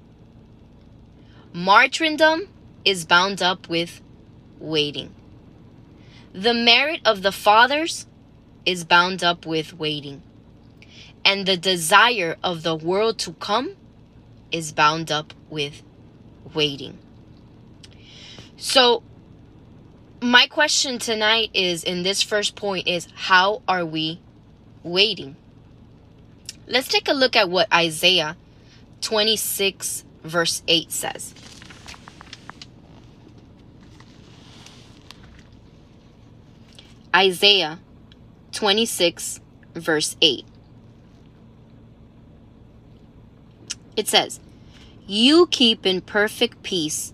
[1.53, 2.47] Martyrdom
[2.83, 4.01] is bound up with
[4.59, 5.13] waiting.
[6.33, 8.07] The merit of the fathers
[8.65, 10.23] is bound up with waiting.
[11.23, 13.75] And the desire of the world to come
[14.51, 15.83] is bound up with
[16.55, 16.97] waiting.
[18.57, 19.03] So,
[20.21, 24.19] my question tonight is in this first point is how are we
[24.81, 25.35] waiting?
[26.65, 28.35] Let's take a look at what Isaiah
[29.01, 31.33] 26 verse 8 says.
[37.15, 37.79] Isaiah
[38.51, 39.41] 26,
[39.73, 40.45] verse 8.
[43.95, 44.39] It says,
[45.07, 47.13] You keep in perfect peace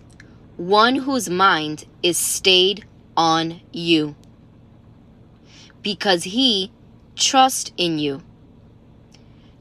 [0.56, 2.84] one whose mind is stayed
[3.16, 4.14] on you,
[5.82, 6.70] because he
[7.14, 8.22] trusts in you.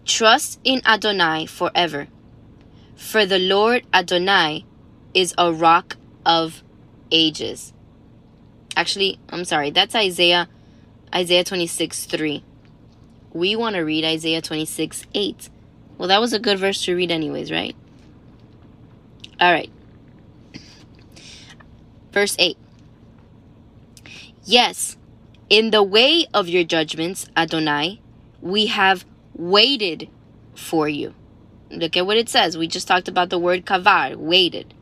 [0.06, 2.08] Trust in Adonai forever,
[2.96, 4.66] for the Lord Adonai
[5.14, 6.64] is a rock of
[7.12, 7.74] ages.
[8.76, 10.50] Actually, I'm sorry, that's Isaiah
[11.14, 12.44] Isaiah 26 3.
[13.34, 15.50] We want to read Isaiah 26 8.
[15.98, 17.76] Well, that was a good verse to read, anyways, right?
[19.40, 19.70] All right.
[22.12, 22.58] Verse 8.
[24.44, 24.98] Yes,
[25.50, 28.00] in the way of your judgments, Adonai,
[28.42, 29.06] we have
[29.36, 30.10] waited
[30.54, 31.14] for you.
[31.72, 32.58] Look at what it says.
[32.58, 34.74] We just talked about the word kavar, waited.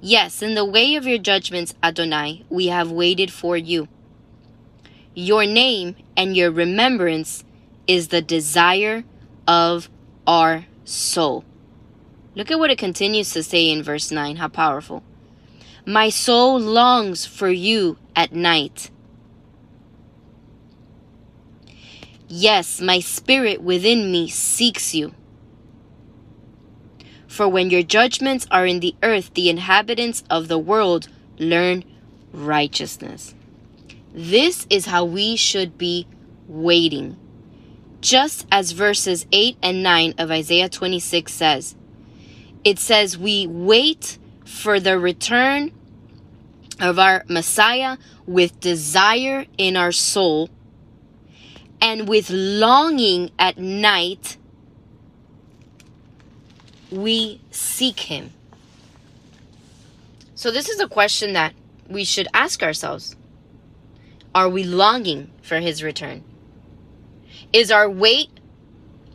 [0.00, 3.88] Yes, in the way of your judgments, Adonai, we have waited for you.
[5.14, 7.44] Your name and your remembrance
[7.86, 9.04] is the desire
[9.48, 9.88] of
[10.26, 11.44] our soul.
[12.34, 14.36] Look at what it continues to say in verse 9.
[14.36, 15.02] How powerful.
[15.86, 18.90] My soul longs for you at night.
[22.28, 25.14] Yes, my spirit within me seeks you.
[27.28, 31.08] For when your judgments are in the earth, the inhabitants of the world
[31.38, 31.84] learn
[32.32, 33.34] righteousness.
[34.12, 36.06] This is how we should be
[36.48, 37.16] waiting.
[38.00, 41.76] Just as verses 8 and 9 of Isaiah 26 says,
[42.64, 45.72] it says, We wait for the return
[46.80, 50.50] of our Messiah with desire in our soul
[51.80, 54.36] and with longing at night.
[56.90, 58.32] We seek him.
[60.34, 61.54] So, this is a question that
[61.88, 63.16] we should ask ourselves
[64.34, 66.22] are we longing for his return?
[67.52, 68.28] Is our wait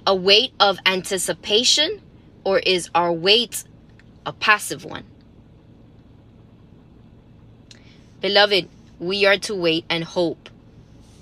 [0.08, 2.02] a wait of anticipation
[2.43, 3.63] or is our wait
[4.26, 5.04] a passive one?
[8.19, 8.67] Beloved,
[9.00, 10.50] we are to wait and hope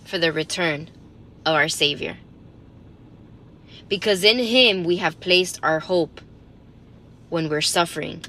[0.05, 0.89] for the return
[1.49, 2.17] of our Savior.
[3.87, 6.21] Because in Him we have placed our hope
[7.29, 8.23] when we're suffering.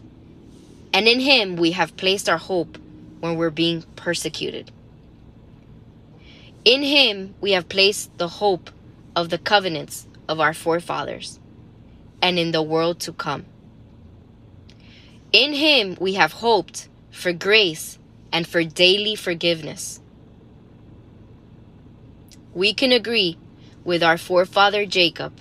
[0.93, 2.79] And in Him we have placed our hope
[3.21, 4.73] when we're being persecuted.
[6.65, 8.71] In him we have placed the hope
[9.17, 11.39] of the covenants of our forefathers
[12.21, 13.47] and in the world to come.
[15.33, 17.99] In him we have hoped for grace
[18.33, 20.01] and for daily forgiveness.
[22.55, 23.39] We can agree
[23.85, 25.33] with our forefather Jacob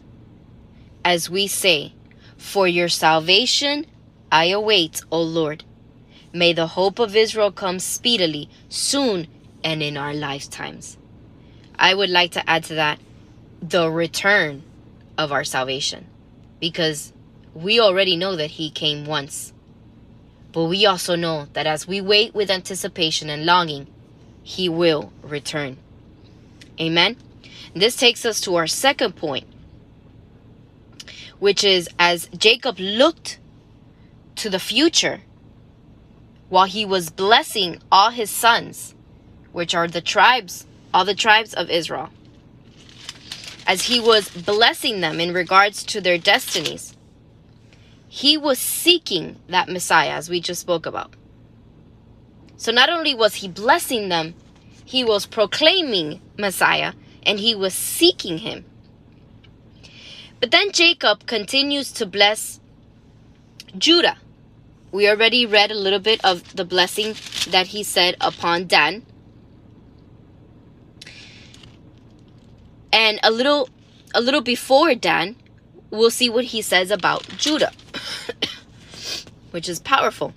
[1.04, 1.94] as we say,
[2.38, 3.86] For your salvation
[4.32, 5.64] I await, O Lord.
[6.32, 9.28] May the hope of Israel come speedily, soon
[9.64, 10.98] and in our lifetimes.
[11.78, 13.00] I would like to add to that
[13.62, 14.64] the return
[15.18, 16.06] of our salvation
[16.60, 17.12] because
[17.54, 19.54] we already know that he came once.
[20.52, 23.88] But we also know that as we wait with anticipation and longing,
[24.44, 25.78] he will return.
[26.80, 27.18] Amen.
[27.74, 29.48] This takes us to our second point,
[31.40, 33.40] which is as Jacob looked
[34.36, 35.22] to the future
[36.50, 38.96] while he was blessing all his sons,
[39.52, 42.10] which are the tribes, all the tribes of Israel,
[43.68, 46.96] as he was blessing them in regards to their destinies,
[48.08, 51.14] he was seeking that Messiah, as we just spoke about.
[52.58, 54.34] So not only was he blessing them,
[54.90, 58.66] he was proclaiming Messiah and he was seeking him.
[60.40, 62.60] But then Jacob continues to bless
[63.78, 64.18] Judah.
[64.92, 67.14] We already read a little bit of the blessing
[67.52, 69.06] that he said upon Dan.
[72.92, 73.70] And a little
[74.16, 75.36] a little before Dan,
[75.92, 77.74] we'll see what he says about Judah,
[79.52, 80.34] which is powerful.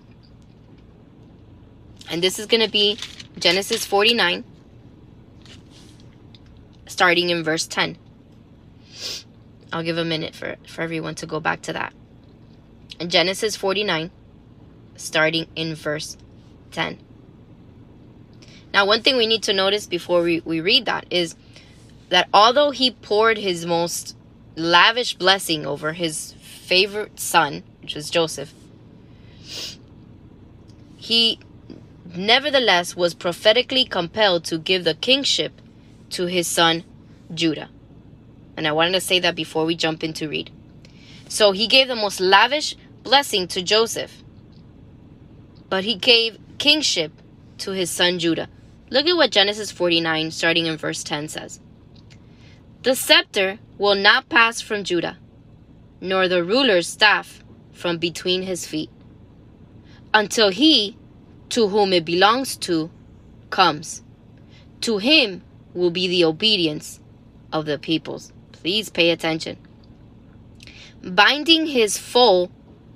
[2.10, 2.98] And this is going to be
[3.38, 4.44] Genesis 49
[6.92, 7.96] starting in verse 10.
[9.72, 11.94] I'll give a minute for, for everyone to go back to that.
[13.06, 14.10] Genesis 49,
[14.96, 16.16] starting in verse
[16.70, 16.98] 10.
[18.72, 21.34] Now, one thing we need to notice before we, we read that is
[22.10, 24.16] that although he poured his most
[24.54, 28.52] lavish blessing over his favorite son, which was Joseph,
[30.96, 31.40] he
[32.16, 35.60] nevertheless was prophetically compelled to give the kingship
[36.10, 36.84] to his son
[37.32, 37.70] Judah.
[38.56, 40.50] And I wanted to say that before we jump into read.
[41.28, 44.22] So he gave the most lavish blessing to Joseph,
[45.68, 47.12] but he gave kingship
[47.58, 48.48] to his son Judah.
[48.90, 51.60] Look at what Genesis 49, starting in verse 10, says
[52.82, 55.16] The scepter will not pass from Judah,
[56.00, 58.90] nor the ruler's staff from between his feet,
[60.12, 60.96] until he
[61.52, 62.90] to whom it belongs to
[63.50, 64.02] comes.
[64.80, 65.42] To him
[65.74, 66.98] will be the obedience
[67.52, 68.32] of the peoples.
[68.52, 69.58] Please pay attention.
[71.02, 72.50] Binding his foal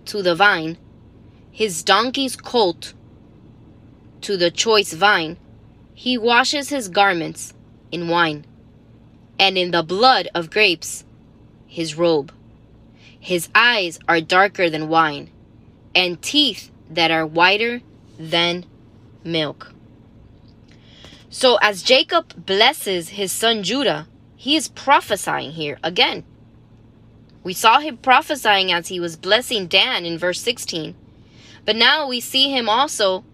[0.07, 0.79] to the vine,
[1.51, 2.95] his donkey's colt
[4.23, 5.37] to the choice vine,
[5.93, 7.53] he washes his garments
[7.93, 8.47] in wine,
[9.39, 11.05] and in the blood of grapes
[11.67, 12.33] his robe.
[13.21, 15.31] His eyes are darker than wine,
[15.95, 17.83] and teeth that are whiter
[18.19, 18.65] than
[19.25, 19.73] milk.
[21.29, 26.25] So as Jacob blesses his son Judah, he is prophesying here again.
[27.43, 30.95] We saw him prophesying as he was blessing Dan in verse 16.
[31.65, 33.25] But now we see him also,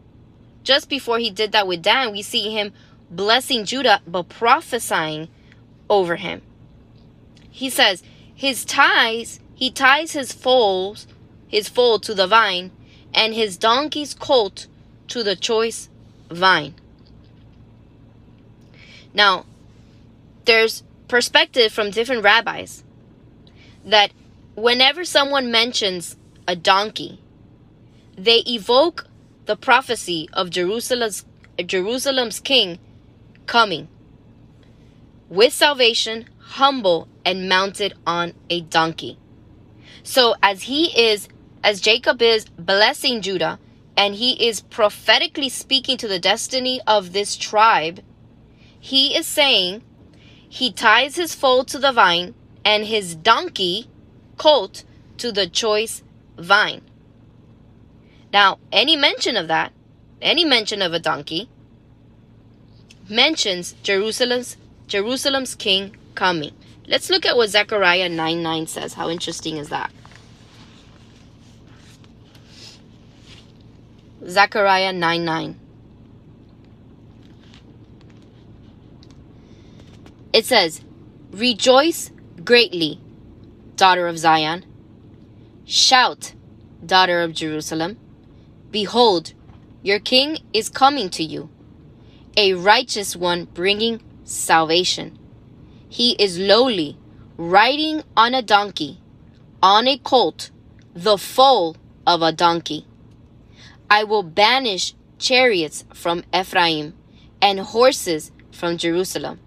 [0.65, 2.73] just before he did that with Dan, we see him
[3.11, 5.29] blessing Judah, but prophesying
[5.89, 6.43] over him.
[7.51, 8.03] He says,
[8.35, 11.07] His ties, he ties his foals,
[11.47, 12.71] his foal to the vine,
[13.15, 14.67] and his donkey's colt
[15.09, 15.89] to the choice
[16.31, 16.75] vine.
[19.15, 19.45] Now,
[20.45, 22.83] there's perspective from different rabbis
[23.85, 24.13] that
[24.55, 26.17] whenever someone mentions
[26.49, 27.21] a donkey,
[28.17, 29.07] they evoke
[29.47, 31.25] the prophecy of Jerusalem's,
[31.65, 32.79] Jerusalem's king
[33.47, 33.89] coming
[35.29, 39.19] with salvation, humble, and mounted on a donkey.
[40.03, 41.29] So, as he is,
[41.65, 43.59] as Jacob is blessing Judah,
[43.97, 48.01] and he is prophetically speaking to the destiny of this tribe,
[48.79, 49.83] he is saying
[50.49, 53.89] he ties his foal to the vine and his donkey,
[54.37, 54.85] colt,
[55.19, 56.03] to the choice
[56.37, 56.83] vine.
[58.33, 59.73] Now, any mention of that,
[60.21, 61.49] any mention of a donkey,
[63.09, 66.53] mentions Jerusalem's Jerusalem's king coming.
[66.87, 68.95] Let's look at what Zechariah 9 9 says.
[68.95, 69.93] How interesting is that?
[74.27, 75.61] Zechariah 9 9.
[80.33, 80.83] It says,
[81.33, 82.11] Rejoice
[82.45, 83.01] greatly,
[83.77, 84.65] daughter of Zion.
[85.65, 86.35] Shout,
[86.85, 87.99] daughter of Jerusalem.
[88.71, 89.35] Behold,
[89.83, 91.51] your king is coming to you,
[92.37, 95.19] a righteous one bringing salvation.
[95.89, 96.97] He is lowly,
[97.37, 99.01] riding on a donkey,
[99.63, 100.51] on a colt,
[100.95, 102.87] the foal of a donkey.
[103.93, 106.95] I will banish chariots from Ephraim
[107.43, 109.39] and horses from Jerusalem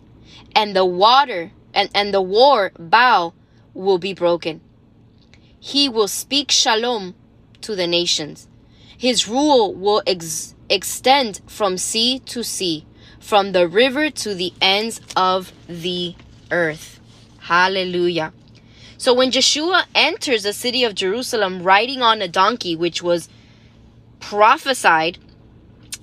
[0.56, 3.34] and the water and, and the war bow
[3.74, 4.62] will be broken.
[5.60, 7.16] He will speak shalom
[7.62, 8.48] to the nations.
[8.96, 12.86] His rule will ex- extend from sea to sea,
[13.20, 16.14] from the river to the ends of the
[16.52, 17.00] earth.
[17.40, 18.32] Hallelujah.
[19.00, 23.28] So when Yeshua enters the city of Jerusalem riding on a donkey, which was
[24.30, 25.20] prophesied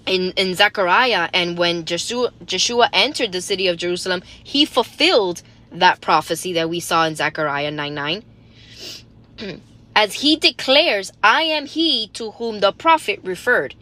[0.06, 5.42] in, in Zechariah, and when Yeshua, Yeshua entered the city of Jerusalem, he fulfilled
[5.72, 8.24] that prophecy that we saw in Zechariah 9 9.
[9.96, 13.74] As he declares, I am he to whom the prophet referred.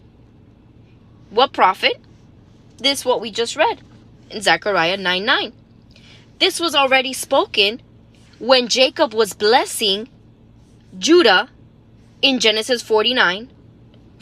[1.31, 2.01] What prophet?
[2.79, 3.83] This what we just read
[4.31, 5.53] in Zechariah 9 9.
[6.39, 7.83] This was already spoken
[8.39, 10.09] when Jacob was blessing
[10.99, 11.51] Judah
[12.23, 13.51] in Genesis 49,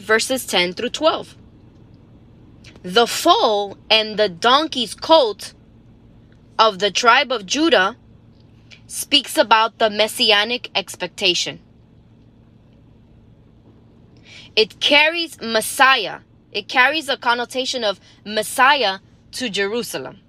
[0.09, 1.35] verses 10 through 12.
[2.81, 5.53] The foal and the donkey's colt
[6.57, 7.95] of the tribe of Judah
[8.87, 11.59] speaks about the messianic expectation.
[14.55, 18.97] It carries Messiah, it carries a connotation of Messiah
[19.33, 20.21] to Jerusalem.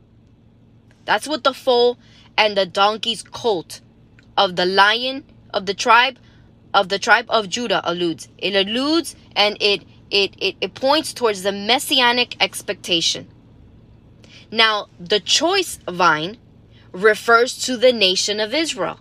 [1.07, 1.99] That's what the foal
[2.37, 3.81] and the donkey's colt
[4.37, 5.25] of the lion
[5.55, 6.19] of the tribe
[6.73, 8.29] of the tribe of Judah alludes.
[8.39, 13.29] It alludes and it it, it, it points towards the messianic expectation.
[14.51, 16.39] Now, the choice vine
[16.93, 18.99] refers to the nation of Israel.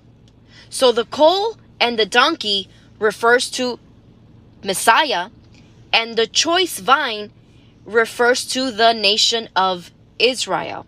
[0.70, 3.80] So the coal and the donkey refers to
[4.64, 5.30] Messiah,
[5.92, 7.32] and the choice vine
[7.86, 10.86] refers to the nation of Israel.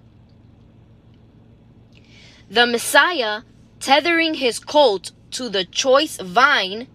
[2.50, 3.42] The Messiah
[3.80, 6.88] tethering his colt to the choice vine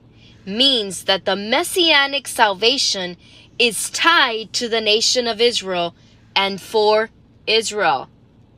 [0.45, 3.17] means that the messianic salvation
[3.59, 5.95] is tied to the nation of Israel
[6.35, 7.11] and for
[7.47, 8.09] Israel.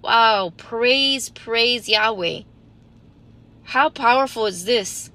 [0.02, 2.42] Wow, praise, praise Yahweh.
[3.64, 5.10] How powerful is this?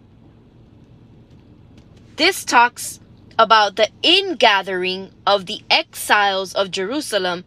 [2.15, 2.99] This talks
[3.39, 7.43] about the ingathering of the exiles of Jerusalem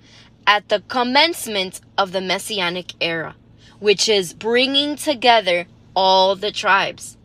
[0.47, 3.37] at the commencement of the Messianic era,
[3.79, 7.17] which is bringing together all the tribes.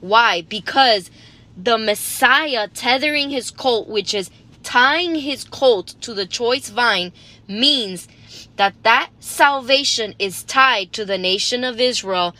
[0.00, 0.40] Why?
[0.40, 1.10] Because
[1.56, 4.30] the Messiah tethering his colt, which is
[4.62, 7.12] tying his colt to the choice vine,
[7.48, 8.08] means
[8.56, 12.34] that that salvation is tied to the nation of Israel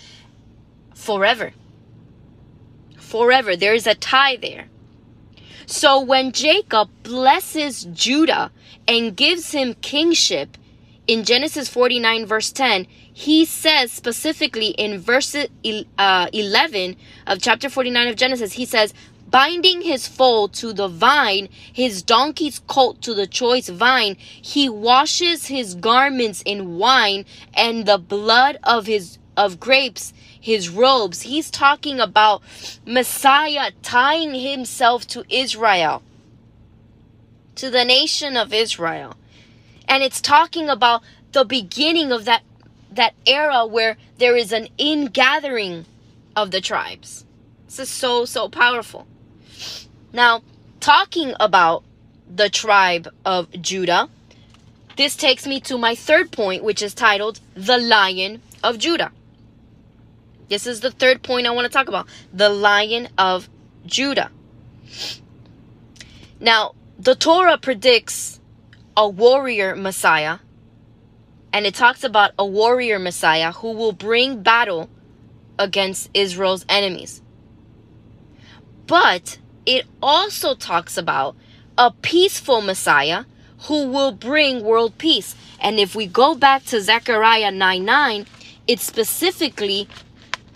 [0.95, 1.53] forever.
[2.97, 3.57] Forever.
[3.57, 4.69] There is a tie there.
[5.67, 8.51] So when Jacob blesses Judah
[8.87, 10.57] and gives him kingship
[11.07, 12.87] in Genesis 49, verse 10,
[13.21, 16.97] he says specifically in verse uh, 11
[17.27, 18.95] of chapter 49 of Genesis, he says,
[19.29, 25.49] binding his foal to the vine, his donkey's colt to the choice vine, he washes
[25.49, 31.21] his garments in wine and the blood of his of grapes, his robes.
[31.21, 32.41] He's talking about
[32.87, 36.03] Messiah tying himself to Israel,
[37.57, 39.15] to the nation of Israel.
[39.87, 41.03] And it's talking about
[41.33, 42.43] the beginning of that
[42.93, 45.87] that era where there is an ingathering
[46.37, 47.25] of the tribes.
[47.67, 49.07] This is so so powerful.
[50.13, 50.43] Now,
[50.81, 51.85] talking about
[52.29, 54.09] the tribe of Judah,
[54.97, 59.13] this takes me to my third point, which is titled The Lion of Judah.
[60.49, 63.49] This is the third point I want to talk about the Lion of
[63.87, 64.31] Judah.
[66.41, 68.41] Now, the Torah predicts
[68.97, 70.39] a warrior Messiah,
[71.53, 74.89] and it talks about a warrior Messiah who will bring battle
[75.59, 77.21] against Israel's enemies.
[78.87, 81.37] But it also talks about
[81.77, 83.25] a peaceful Messiah
[83.63, 85.35] who will bring world peace.
[85.61, 88.27] And if we go back to Zechariah 9 9,
[88.67, 89.89] it specifically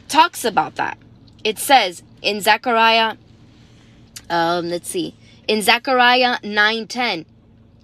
[0.08, 0.98] talks about that.
[1.42, 3.16] It says in Zechariah,
[4.30, 5.14] um, let's see,
[5.46, 7.26] in Zechariah 9 10,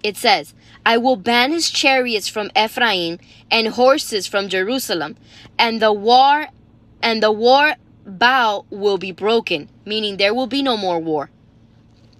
[0.03, 0.53] it says,
[0.85, 3.19] I will banish chariots from Ephraim
[3.49, 5.15] and horses from Jerusalem,
[5.57, 6.47] and the war
[7.01, 7.75] and the war
[8.05, 11.29] bow will be broken, meaning there will be no more war.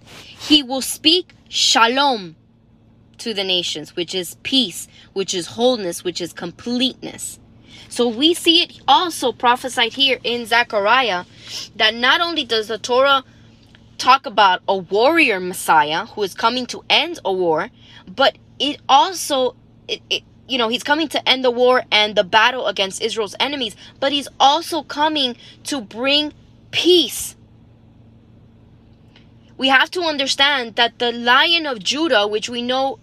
[0.04, 2.36] He will speak shalom
[3.18, 7.38] to the nations, which is peace, which is wholeness, which is completeness.
[7.88, 11.24] So we see it also prophesied here in Zechariah
[11.76, 13.24] that not only does the Torah
[13.98, 17.70] talk about a warrior Messiah who is coming to end a war,
[18.06, 19.56] but it also
[19.88, 23.34] it, it you know, he's coming to end the war and the battle against Israel's
[23.40, 26.32] enemies, but he's also coming to bring
[26.70, 27.36] peace.
[29.56, 32.98] We have to understand that the lion of Judah, which we know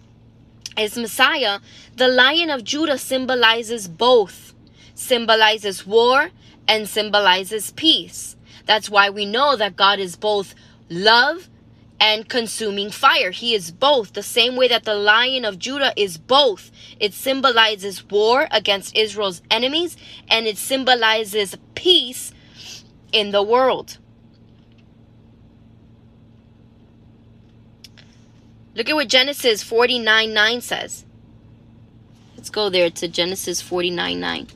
[0.78, 1.58] is Messiah,
[1.96, 4.54] the lion of Judah symbolizes both,
[4.94, 6.30] symbolizes war
[6.68, 8.36] and symbolizes peace.
[8.66, 10.54] That's why we know that God is both
[10.88, 11.49] love
[12.00, 13.30] and consuming fire.
[13.30, 16.70] He is both, the same way that the lion of Judah is both.
[16.98, 19.96] It symbolizes war against Israel's enemies
[20.28, 22.32] and it symbolizes peace
[23.12, 23.98] in the world.
[28.74, 31.04] Look at what Genesis 49 9 says.
[32.36, 34.46] Let's go there to Genesis 49 9.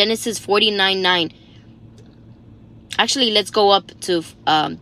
[0.00, 1.30] Genesis 49 9.
[2.98, 4.80] Actually, let's go up to um,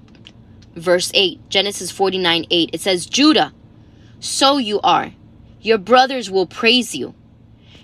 [0.77, 1.51] verse 8.
[1.51, 2.71] Genesis 49 8.
[2.73, 3.53] It says, Judah,
[4.21, 5.11] so you are.
[5.61, 7.17] Your brothers will praise you.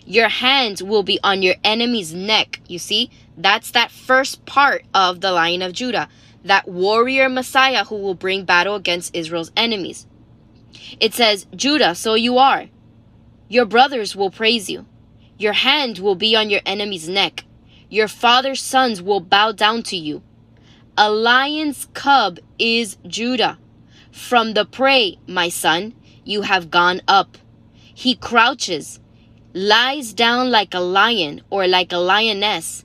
[0.07, 2.61] Your hands will be on your enemy's neck.
[2.68, 6.09] You see, that's that first part of the Lion of Judah,
[6.45, 10.07] that warrior Messiah who will bring battle against Israel's enemies.
[11.01, 12.68] It says, Judah, so you are.
[13.49, 14.87] Your brothers will praise you.
[15.37, 17.45] Your hand will be on your enemy's neck.
[17.89, 20.22] Your father's sons will bow down to you.
[20.97, 23.59] A lion's cub is Judah.
[24.12, 27.37] From the prey, my son, you have gone up.
[27.95, 29.01] He crouches,
[29.53, 32.85] lies down like a lion or like a lioness.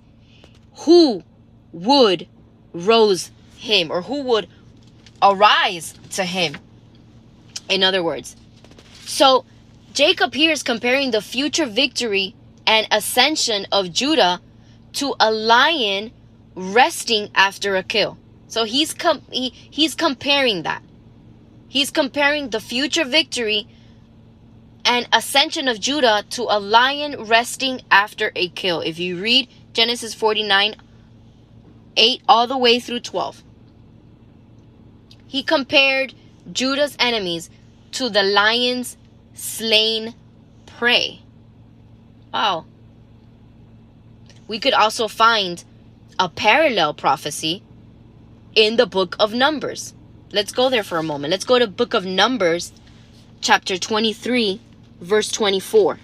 [0.86, 1.24] Who
[1.72, 2.28] would
[2.74, 4.48] rose him or who would
[5.22, 6.58] arise to him?
[7.70, 8.36] In other words,
[9.06, 9.46] so
[9.94, 12.36] Jacob here is comparing the future victory
[12.70, 14.40] and ascension of Judah
[14.94, 16.12] to a lion
[16.54, 18.20] resting after a kill.
[18.48, 20.84] So he's com- he, he's comparing that.
[21.68, 23.68] He's comparing the future victory
[24.86, 28.82] and ascension of Judah to a lion resting after a kill.
[28.82, 30.76] If you read Genesis 49
[31.98, 33.44] 8 all the way through 12.
[35.26, 36.14] He compared
[36.52, 37.50] Judah's enemies
[37.94, 38.96] to the lion's
[39.34, 40.14] slain
[40.68, 41.24] prey.
[42.34, 42.66] Wow.
[44.48, 45.64] We could also find
[46.18, 47.64] a parallel prophecy
[48.56, 49.94] in the book of Numbers.
[50.32, 51.32] Let's go there for a moment.
[51.32, 52.72] Let's go to book of Numbers
[53.42, 54.62] chapter 23
[55.02, 56.00] verse 24.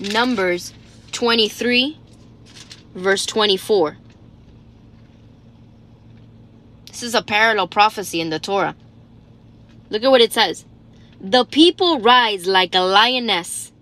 [0.00, 0.72] Numbers
[1.12, 1.98] 23
[2.94, 3.96] verse 24.
[6.88, 8.74] This is a parallel prophecy in the Torah.
[9.90, 10.64] Look at what it says.
[11.20, 13.72] The people rise like a lioness,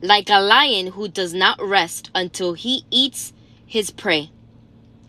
[0.00, 3.32] like a lion who does not rest until he eats
[3.66, 4.30] his prey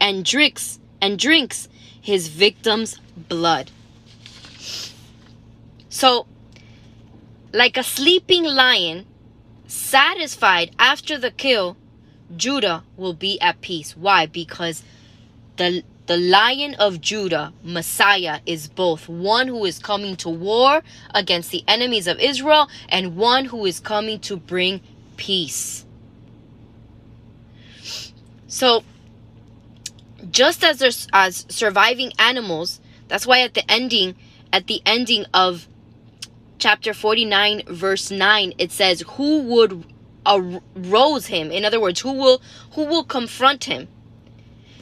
[0.02, 1.70] and drinks and drinks
[2.02, 3.72] his victim's blood.
[5.90, 6.28] So,
[7.54, 9.06] like a sleeping lion,
[9.68, 11.78] satisfied after the kill,
[12.36, 13.96] Judah will be at peace.
[13.96, 14.26] Why?
[14.26, 14.84] Because
[15.56, 20.82] the the lion of Judah, Messiah, is both one who is coming to war
[21.14, 24.82] against the enemies of Israel and one who is coming to bring
[25.18, 25.86] peace.
[28.48, 28.84] So,
[30.32, 32.80] just as there's as surviving animals,
[33.10, 34.16] that's why at the ending,
[34.54, 35.68] at the ending of
[36.58, 39.86] chapter 49, verse 9, it says, Who would
[40.26, 41.52] uh, arose him?
[41.52, 42.42] In other words, who will
[42.72, 43.90] who will confront him?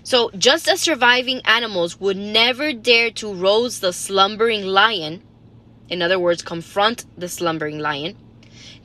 [0.05, 5.23] So, just as surviving animals would never dare to rouse the slumbering lion,
[5.89, 8.15] in other words, confront the slumbering lion,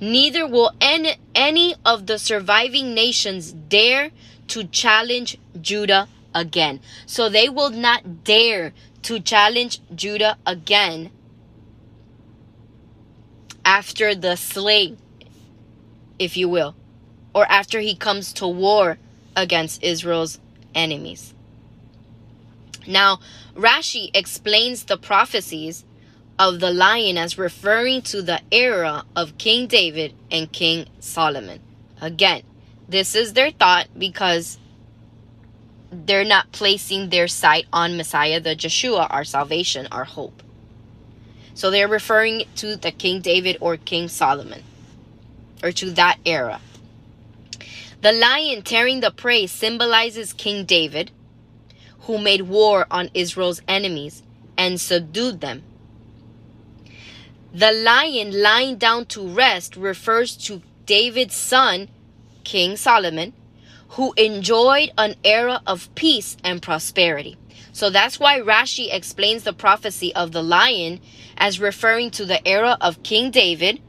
[0.01, 4.13] neither will any, any of the surviving nations dare
[4.49, 6.81] to challenge Judah again.
[7.05, 11.11] So, they will not dare to challenge Judah again
[13.63, 14.97] after the slaying,
[16.19, 16.75] if you will,
[17.35, 18.97] or after he comes to war
[19.37, 20.39] against Israel's
[20.75, 21.35] enemies.
[22.87, 23.21] Now,
[23.55, 25.85] Rashi explains the prophecies
[26.39, 31.61] of the lion as referring to the era of King David and King Solomon.
[32.01, 32.43] Again,
[32.89, 34.59] this is their thought because
[35.93, 40.43] they're not placing their sight on Messiah, the Yeshua, our salvation, our hope.
[41.53, 44.63] So they're referring to the King David or King Solomon,
[45.63, 46.61] or to that era.
[48.03, 51.11] The lion tearing the prey symbolizes King David,
[52.01, 54.23] who made war on Israel's enemies
[54.57, 55.63] and subdued them.
[57.53, 61.89] The lion lying down to rest refers to David's son,
[62.43, 63.35] King Solomon,
[63.91, 67.37] who enjoyed an era of peace and prosperity.
[67.73, 71.01] So that's why Rashi explains the prophecy of the lion
[71.37, 73.83] as referring to the era of King David,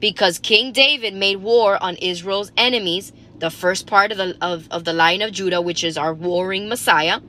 [0.00, 4.84] because King David made war on Israel's enemies the first part of the of, of
[4.84, 7.20] the line of Judah, which is our warring Messiah.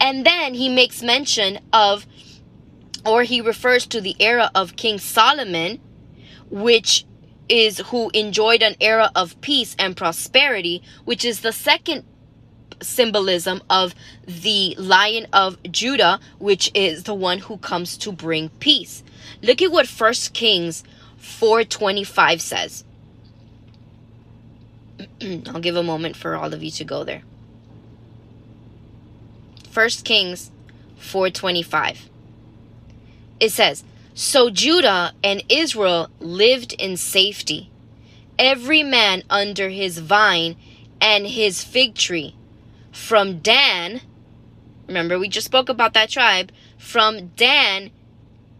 [0.00, 2.06] And then he makes mention of
[3.04, 5.80] or he refers to the era of King Solomon,
[6.50, 7.04] which
[7.48, 12.04] is who enjoyed an era of peace and prosperity, which is the second
[12.80, 13.94] symbolism of
[14.26, 19.02] the lion of Judah, which is the one who comes to bring peace.
[19.42, 20.84] Look at what First Kings
[21.18, 22.83] 425 says.
[25.46, 27.22] I'll give a moment for all of you to go there.
[29.70, 30.50] First Kings
[30.98, 32.08] 425.
[33.40, 33.84] It says,
[34.14, 37.70] So Judah and Israel lived in safety,
[38.38, 40.56] every man under his vine
[41.00, 42.34] and his fig tree.
[42.92, 44.00] From Dan,
[44.86, 47.90] remember we just spoke about that tribe, from Dan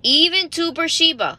[0.03, 1.39] even to Beersheba,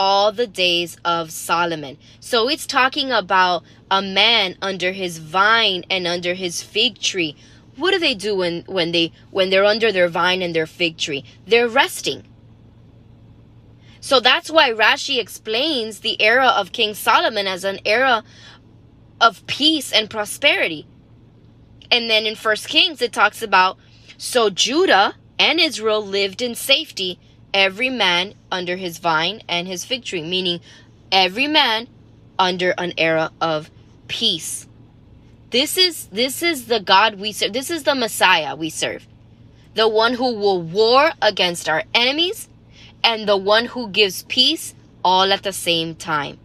[0.00, 1.98] all the days of Solomon.
[2.20, 7.36] So it's talking about a man under his vine and under his fig tree.
[7.76, 10.96] What do they do when, when they when they're under their vine and their fig
[10.96, 11.22] tree?
[11.46, 12.24] They're resting.
[14.00, 18.24] So that's why Rashi explains the era of King Solomon as an era
[19.20, 20.86] of peace and prosperity.
[21.90, 23.76] And then in First Kings it talks about
[24.16, 27.20] so Judah and Israel lived in safety,
[27.52, 30.60] every man under his vine and his fig tree, meaning
[31.10, 31.88] every man
[32.38, 33.70] under an era of
[34.08, 34.66] peace.
[35.50, 37.52] This is this is the God we serve.
[37.52, 39.06] This is the Messiah we serve.
[39.74, 42.48] The one who will war against our enemies
[43.02, 44.74] and the one who gives peace
[45.04, 46.38] all at the same time.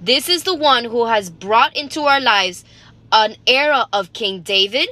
[0.00, 2.64] This is the one who has brought into our lives
[3.12, 4.88] an era of King David,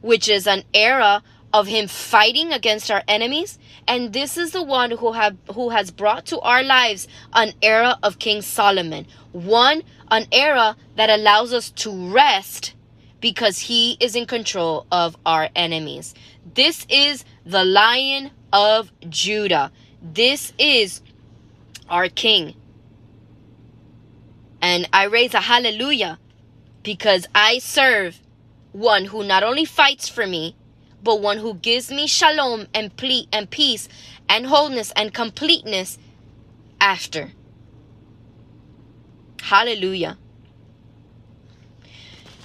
[0.00, 1.22] which is an era
[1.52, 5.90] of him fighting against our enemies, and this is the one who have who has
[5.90, 9.06] brought to our lives an era of King Solomon.
[9.32, 12.74] One an era that allows us to rest
[13.20, 16.14] because he is in control of our enemies.
[16.54, 19.70] This is the Lion of Judah.
[20.02, 21.00] This is
[21.88, 22.54] our King.
[24.62, 26.18] And I raise a hallelujah
[26.82, 28.20] because I serve
[28.72, 30.54] one who not only fights for me,
[31.02, 33.88] but one who gives me shalom and, ple- and peace
[34.28, 35.98] and wholeness and completeness
[36.80, 37.32] after.
[39.42, 40.18] Hallelujah.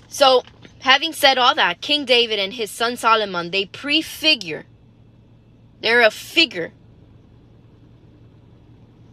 [0.08, 0.44] So,
[0.80, 4.66] having said all that, King David and his son Solomon, they prefigure,
[5.82, 6.72] they're a figure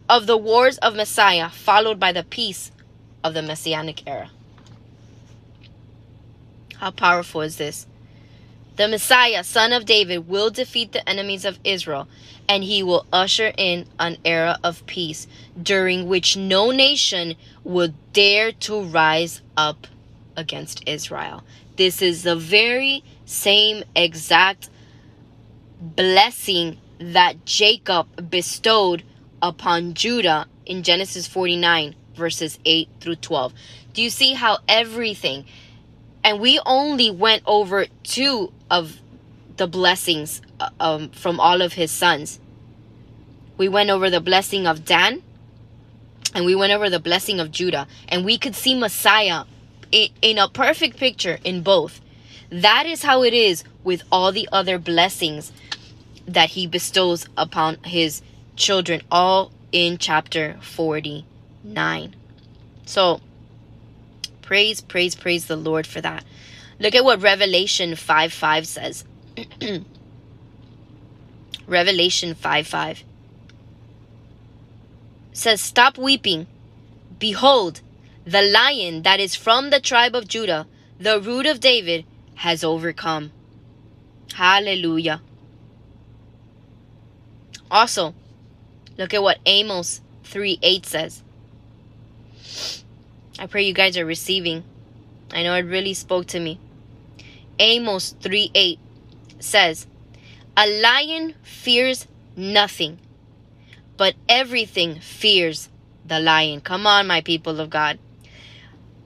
[0.09, 2.70] of the wars of Messiah, followed by the peace
[3.24, 4.30] of the Messianic era.
[6.76, 7.86] How powerful is this?
[8.83, 12.09] The Messiah, son of David, will defeat the enemies of Israel,
[12.49, 15.28] and he will usher in an era of peace
[15.62, 19.87] during which no nation will dare to rise up
[20.37, 21.45] against Israel.
[21.76, 24.68] This is the very same exact
[25.80, 29.05] blessing that Jacob bestowed
[29.41, 33.55] upon Judah in Genesis 49, verses 8 through 12.
[33.93, 35.45] Do you see how everything,
[36.24, 38.99] and we only went over two of
[39.59, 42.41] the blessings uh, um, from all of his sons.
[43.59, 45.23] We went over the blessing of Dan,
[46.35, 49.45] and we went over the blessing of Judah, and we could see Messiah
[49.93, 52.01] in, in a perfect picture in both.
[52.51, 55.53] That is how it is with all the other blessings
[56.27, 58.23] that he bestows upon his
[58.57, 62.16] children, all in chapter 49.
[62.87, 63.20] So,
[64.41, 66.25] praise, praise, praise the Lord for that.
[66.83, 69.05] Look at what Revelation 5 5 says.
[71.66, 73.05] Revelation 5 5
[75.33, 76.49] says, Stop weeping.
[77.18, 77.80] Behold,
[78.26, 80.66] the lion that is from the tribe of Judah,
[80.99, 82.05] the root of David,
[82.35, 83.30] has overcome.
[84.35, 85.22] Hallelujah.
[87.70, 88.14] Also,
[88.99, 91.22] Look at what Amos 3 8 says.
[93.39, 94.64] I pray you guys are receiving.
[95.33, 96.59] I know it really spoke to me.
[97.63, 98.79] Amos 3 8
[99.39, 99.87] says,
[100.57, 102.99] A lion fears nothing,
[103.97, 105.69] but everything fears
[106.05, 106.61] the lion.
[106.61, 108.01] Come on, my people of God.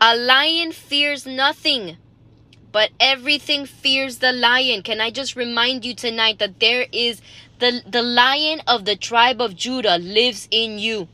[0.01, 1.99] A lion fears nothing,
[2.73, 4.83] but everything fears the lion.
[4.83, 7.21] Can I just remind you tonight that there is
[7.59, 11.09] the, the lion of the tribe of Judah lives in you.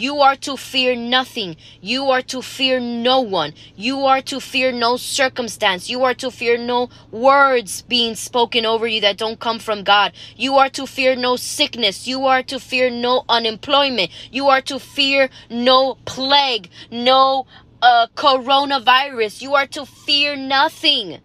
[0.00, 1.56] You are to fear nothing.
[1.82, 3.52] You are to fear no one.
[3.76, 5.90] You are to fear no circumstance.
[5.90, 10.14] You are to fear no words being spoken over you that don't come from God.
[10.38, 12.08] You are to fear no sickness.
[12.08, 14.10] You are to fear no unemployment.
[14.32, 17.44] You are to fear no plague, no
[17.82, 19.42] uh, coronavirus.
[19.42, 21.20] You are to fear nothing.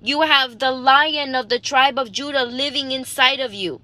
[0.00, 3.80] You have the lion of the tribe of Judah living inside of you.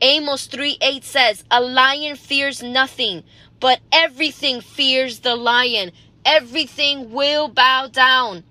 [0.00, 3.24] Amos 3 8 says, A lion fears nothing,
[3.60, 5.90] but everything fears the lion.
[6.24, 8.44] Everything will bow down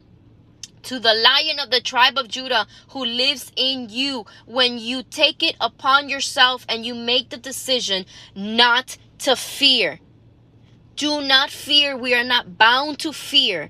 [0.83, 5.43] to the lion of the tribe of Judah who lives in you when you take
[5.43, 9.99] it upon yourself and you make the decision not to fear.
[10.95, 11.95] Do not fear.
[11.95, 13.69] We are not bound to fear.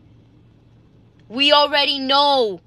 [1.27, 2.61] We already know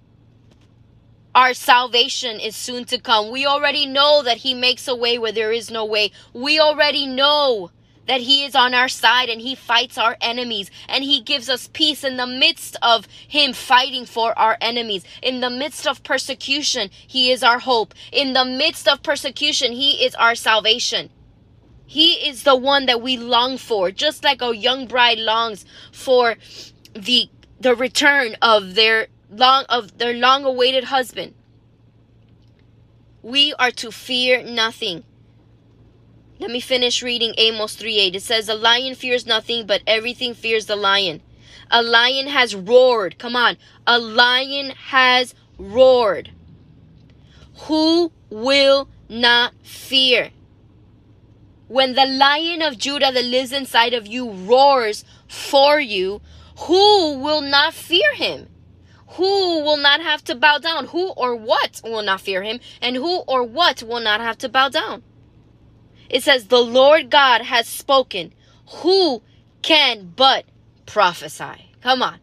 [1.34, 3.30] our salvation is soon to come.
[3.30, 6.12] We already know that He makes a way where there is no way.
[6.32, 7.70] We already know
[8.06, 11.68] that He is on our side and He fights our enemies and He gives us
[11.72, 15.04] peace in the midst of Him fighting for our enemies.
[15.22, 17.94] In the midst of persecution, He is our hope.
[18.12, 21.10] In the midst of persecution, He is our salvation.
[21.86, 26.36] He is the one that we long for, just like a young bride longs for
[26.94, 27.28] the
[27.60, 31.34] the return of their long of their long awaited husband.
[33.22, 35.04] We are to fear nothing.
[36.38, 38.14] Let me finish reading Amos 3:8.
[38.14, 41.22] It says, "A lion fears nothing, but everything fears the lion.
[41.70, 43.18] A lion has roared.
[43.18, 43.56] Come on.
[43.86, 46.30] A lion has roared.
[47.66, 50.32] Who will not fear?
[51.68, 56.20] When the lion of Judah that lives inside of you roars for you,
[56.60, 58.48] who will not fear him?
[59.14, 60.86] Who will not have to bow down?
[60.86, 62.60] Who or what will not fear him?
[62.80, 65.02] And who or what will not have to bow down?
[66.08, 68.32] It says, The Lord God has spoken.
[68.68, 69.22] Who
[69.62, 70.44] can but
[70.86, 71.72] prophesy?
[71.80, 72.20] Come on.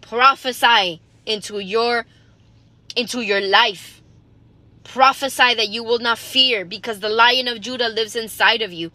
[0.00, 2.06] Prophesy into your
[2.96, 4.02] into your life.
[4.84, 8.92] Prophesy that you will not fear because the lion of Judah lives inside of you.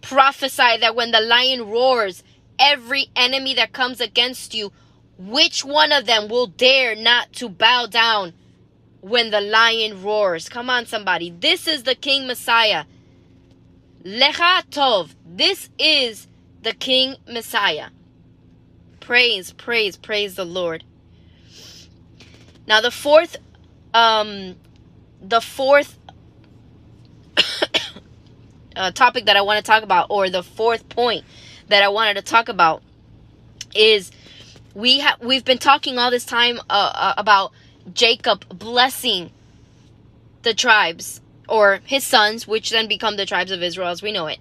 [0.00, 2.22] Prophesy that when the lion roars,
[2.58, 4.72] every enemy that comes against you
[5.18, 8.34] which one of them will dare not to bow down
[9.00, 10.48] when the lion roars?
[10.48, 11.30] Come on, somebody.
[11.30, 12.84] This is the King Messiah.
[14.02, 15.14] Lecha Tov.
[15.24, 16.28] This is
[16.62, 17.88] the King Messiah.
[19.00, 20.84] Praise, praise, praise the Lord.
[22.66, 23.36] Now the fourth,
[23.94, 24.56] um,
[25.22, 25.98] the fourth
[28.76, 31.24] uh, topic that I want to talk about, or the fourth point
[31.68, 32.82] that I wanted to talk about,
[33.74, 34.10] is
[34.76, 37.50] we have we've been talking all this time uh, uh, about
[37.94, 39.30] Jacob blessing
[40.42, 44.26] the tribes or his sons, which then become the tribes of Israel as we know
[44.26, 44.38] it.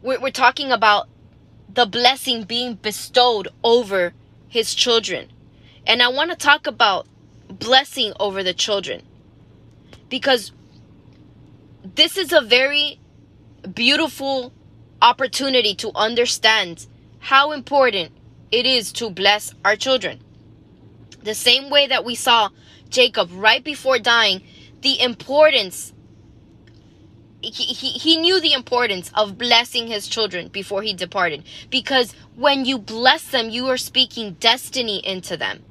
[0.00, 1.08] We're, we're talking about
[1.68, 4.14] the blessing being bestowed over
[4.48, 5.32] his children.
[5.84, 7.08] And I want to talk about
[7.48, 9.02] blessing over the children
[10.08, 10.52] because
[11.82, 13.00] this is a very
[13.74, 14.52] beautiful
[15.00, 16.86] opportunity to understand
[17.18, 18.12] how important
[18.52, 20.20] it is to bless our children.
[21.22, 22.50] The same way that we saw
[22.90, 24.42] Jacob right before dying,
[24.82, 25.92] the importance
[27.40, 32.64] he, he, he knew the importance of blessing his children before he departed because when
[32.64, 35.64] you bless them you are speaking destiny into them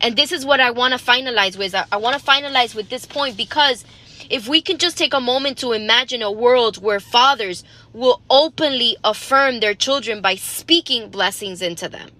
[0.00, 2.88] and this is what i want to finalize with i, I want to finalize with
[2.88, 3.84] this point because
[4.30, 8.96] if we can just take a moment to imagine a world where fathers will openly
[9.04, 12.10] affirm their children by speaking blessings into them.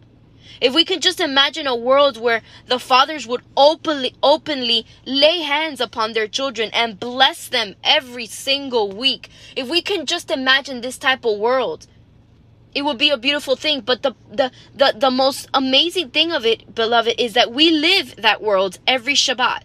[0.61, 5.81] If we can just imagine a world where the fathers would openly openly lay hands
[5.81, 9.29] upon their children and bless them every single week.
[9.57, 11.87] If we can just imagine this type of world,
[12.75, 13.81] it would be a beautiful thing.
[13.81, 18.17] But the the the, the most amazing thing of it, beloved, is that we live
[18.17, 19.63] that world every Shabbat.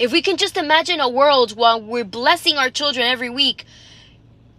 [0.00, 3.66] If we can just imagine a world while we're blessing our children every week,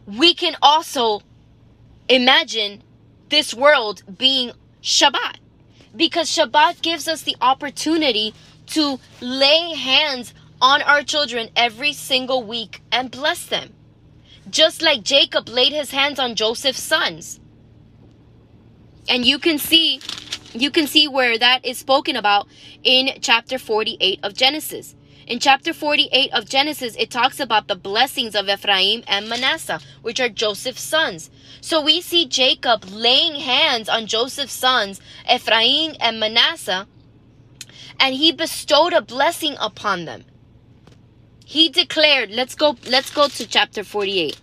[0.05, 1.23] we can also
[2.07, 2.83] imagine
[3.29, 4.51] this world being
[4.83, 5.37] Shabbat.
[5.95, 8.35] Because Shabbat gives us the opportunity
[8.67, 13.73] to lay hands on our children every single week and bless them.
[14.47, 17.39] Just like Jacob laid his hands on Joseph's sons.
[19.09, 20.01] And you can see
[20.53, 22.47] you can see where that is spoken about
[22.83, 24.95] in chapter 48 of Genesis.
[25.31, 30.19] In chapter 48 of Genesis, it talks about the blessings of Ephraim and Manasseh, which
[30.19, 31.31] are Joseph's sons.
[31.61, 34.99] So we see Jacob laying hands on Joseph's sons,
[35.33, 36.85] Ephraim and Manasseh,
[37.97, 40.25] and he bestowed a blessing upon them.
[41.45, 44.37] He declared, let's go let's go to chapter 48.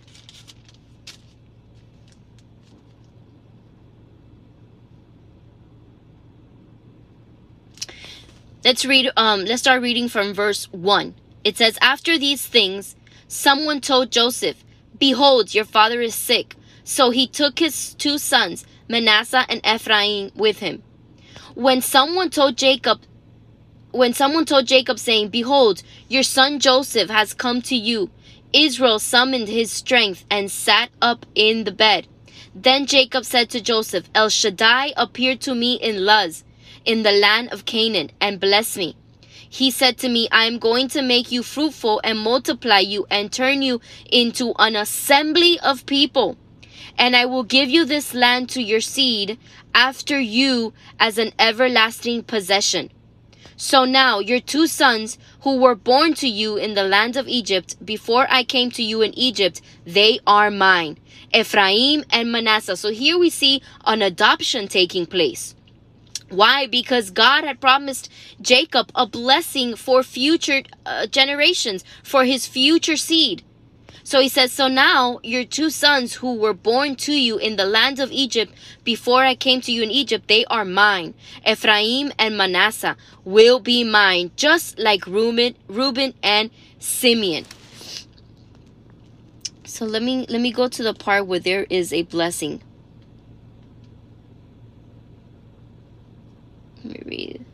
[8.69, 11.14] Let's read um let's start reading from verse 1.
[11.43, 12.97] It says after these things
[13.27, 14.62] someone told Joseph,
[14.99, 16.55] "Behold, your father is sick."
[16.85, 20.83] So he took his two sons, Manasseh and Ephraim, with him.
[21.55, 23.01] When someone told Jacob
[23.93, 28.11] when someone told Jacob, saying, Behold, your son Joseph has come to you,
[28.53, 32.07] Israel summoned his strength and sat up in the bed.
[32.55, 36.45] Then Jacob said to Joseph, El Shaddai appeared to me in Luz,
[36.89, 38.97] in the land of Canaan, and blessed me.
[39.51, 43.30] He said to me, I am going to make you fruitful and multiply you and
[43.30, 46.39] turn you into an assembly of people.
[46.97, 49.39] And I will give you this land to your seed
[49.74, 52.91] after you as an everlasting possession.
[53.57, 57.76] So now your two sons who were born to you in the land of Egypt
[57.84, 60.97] before I came to you in Egypt, they are mine.
[61.34, 62.76] Ephraim and Manasseh.
[62.76, 65.55] So here we see an adoption taking place.
[66.31, 66.66] Why?
[66.66, 68.11] Because God had promised
[68.41, 73.43] Jacob a blessing for future uh, generations, for his future seed.
[74.05, 77.66] So he says, So now your two sons who were born to you in the
[77.66, 81.12] land of Egypt before I came to you in Egypt, they are mine.
[81.47, 87.45] Ephraim and Manasseh will be mine, just like Reuben, Reuben and Simeon.
[89.64, 92.62] So let me let me go to the part where there is a blessing.
[96.89, 97.45] Me read.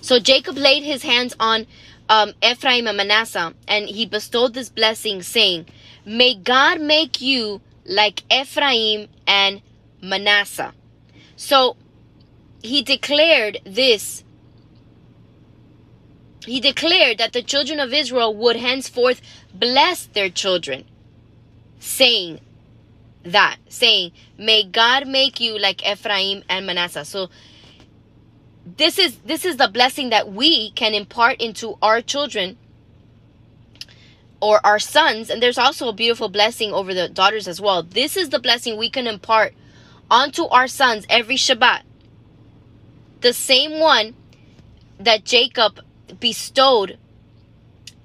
[0.00, 1.66] So Jacob laid his hands on
[2.08, 5.66] um, Ephraim and Manasseh, and he bestowed this blessing, saying,
[6.04, 9.62] May God make you like Ephraim and
[10.00, 10.74] Manasseh.
[11.34, 11.76] So
[12.62, 14.22] he declared this.
[16.44, 19.20] He declared that the children of Israel would henceforth
[19.52, 20.84] bless their children,
[21.80, 22.38] saying
[23.32, 27.04] that, saying, May God make you like Ephraim and Manasseh.
[27.04, 27.28] So
[28.76, 32.56] this is this is the blessing that we can impart into our children
[34.40, 38.16] or our sons and there's also a beautiful blessing over the daughters as well this
[38.16, 39.54] is the blessing we can impart
[40.10, 41.82] onto our sons every shabbat
[43.20, 44.14] the same one
[44.98, 45.80] that jacob
[46.18, 46.98] bestowed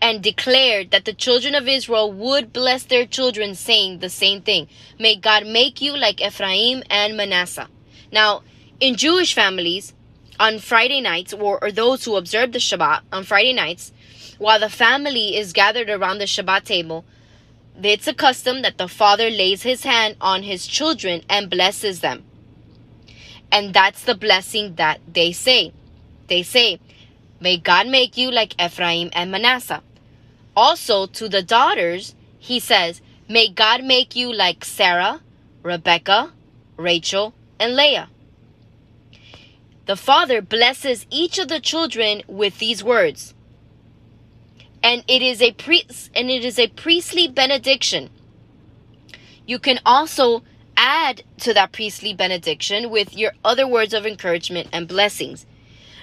[0.02, 4.68] and declared that the children of Israel would bless their children, saying the same thing.
[5.00, 7.70] May God make you like Ephraim and Manasseh.
[8.12, 8.42] Now,
[8.80, 9.94] in Jewish families,
[10.40, 13.92] on Friday nights, or, or those who observe the Shabbat on Friday nights,
[14.40, 17.06] while the family is gathered around the Shabbat table,
[17.82, 22.24] it's a custom that the father lays his hand on his children and blesses them.
[23.52, 25.74] And that's the blessing that they say.
[26.28, 26.80] They say,
[27.40, 29.84] May God make you like Ephraim and Manasseh.
[30.56, 35.22] Also, to the daughters, he says, May God make you like Sarah,
[35.64, 36.34] Rebecca,
[36.76, 38.10] Rachel, and Leah.
[39.86, 43.34] The father blesses each of the children with these words.
[44.84, 48.10] And it is a priest and it is a priestly benediction.
[49.46, 50.44] You can also
[50.76, 55.46] add to that priestly benediction with your other words of encouragement and blessings.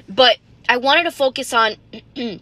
[0.08, 0.38] But
[0.68, 1.76] I wanted to focus on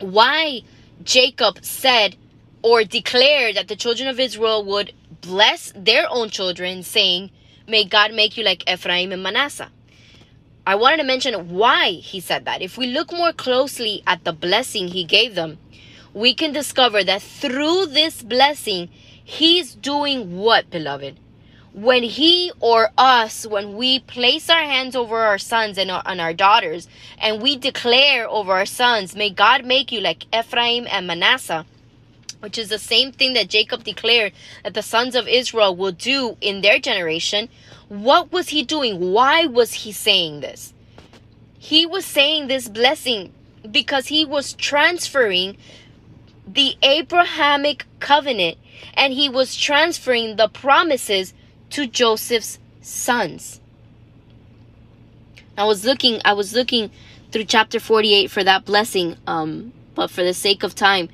[0.00, 0.62] why
[1.02, 2.16] Jacob said
[2.62, 7.30] or declared that the children of Israel would bless their own children, saying,
[7.66, 9.70] May God make you like Ephraim and Manasseh.
[10.66, 12.62] I wanted to mention why he said that.
[12.62, 15.58] If we look more closely at the blessing he gave them,
[16.14, 18.88] we can discover that through this blessing,
[19.22, 21.18] he's doing what, beloved?
[21.74, 26.20] When he or us, when we place our hands over our sons and our, and
[26.20, 26.86] our daughters,
[27.18, 31.66] and we declare over our sons, may God make you like Ephraim and Manasseh,
[32.38, 36.36] which is the same thing that Jacob declared that the sons of Israel will do
[36.40, 37.48] in their generation,
[37.88, 39.12] what was he doing?
[39.12, 40.72] Why was he saying this?
[41.58, 43.32] He was saying this blessing
[43.68, 45.56] because he was transferring
[46.46, 48.58] the Abrahamic covenant
[48.94, 51.34] and he was transferring the promises
[51.74, 53.60] to Joseph's sons.
[55.58, 56.92] I was looking I was looking
[57.32, 61.08] through chapter 48 for that blessing um but for the sake of time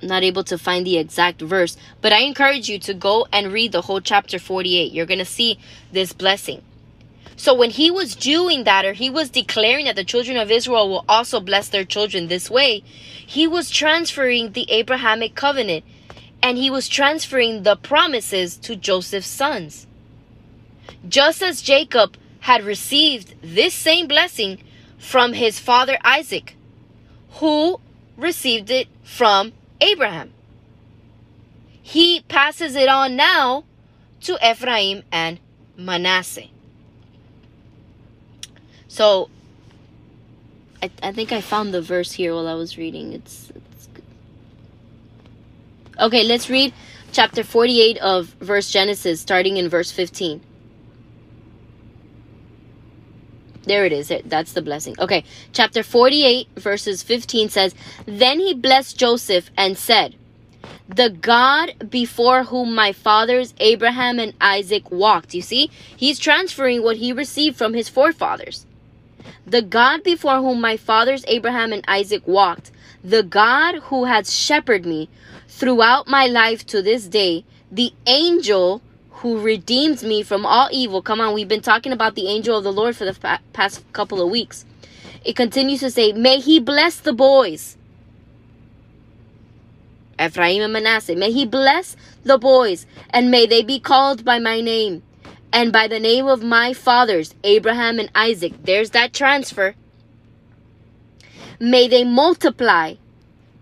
[0.00, 3.52] I'm not able to find the exact verse, but I encourage you to go and
[3.52, 4.92] read the whole chapter 48.
[4.92, 5.58] You're going to see
[5.92, 6.62] this blessing.
[7.36, 10.88] So when he was doing that, or he was declaring that the children of Israel
[10.88, 12.82] will also bless their children this way,
[13.26, 15.84] he was transferring the Abrahamic covenant
[16.42, 19.86] and he was transferring the promises to Joseph's sons.
[21.08, 24.62] Just as Jacob had received this same blessing
[24.98, 26.56] from his father Isaac,
[27.32, 27.80] who
[28.16, 30.32] received it from Abraham.
[31.82, 33.64] He passes it on now
[34.22, 35.40] to Ephraim and
[35.76, 36.48] Manasseh.
[38.88, 39.30] So
[40.82, 43.12] I, I think I found the verse here while I was reading.
[43.12, 43.50] It's,
[46.00, 46.72] Okay, let's read
[47.12, 50.40] chapter 48 of verse Genesis, starting in verse 15.
[53.64, 54.10] There it is.
[54.24, 54.96] That's the blessing.
[54.98, 57.74] Okay, chapter 48, verses 15 says
[58.06, 60.16] Then he blessed Joseph and said,
[60.88, 65.34] The God before whom my fathers Abraham and Isaac walked.
[65.34, 68.64] You see, he's transferring what he received from his forefathers.
[69.46, 72.70] The God before whom my fathers Abraham and Isaac walked,
[73.04, 75.10] the God who has shepherded me
[75.60, 78.80] throughout my life to this day, the angel
[79.10, 81.02] who redeems me from all evil.
[81.02, 84.22] Come on, we've been talking about the angel of the Lord for the past couple
[84.22, 84.64] of weeks.
[85.22, 87.76] It continues to say, May he bless the boys.
[90.18, 91.14] Ephraim and Manasseh.
[91.14, 91.94] May he bless
[92.24, 95.02] the boys, and may they be called by my name,
[95.52, 98.54] and by the name of my fathers, Abraham and Isaac.
[98.64, 99.74] There's that transfer.
[101.58, 102.94] May they multiply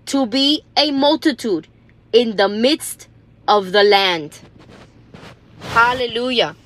[0.06, 1.66] to be a multitude
[2.12, 3.08] in the midst
[3.46, 4.40] of the land.
[5.60, 6.56] Hallelujah.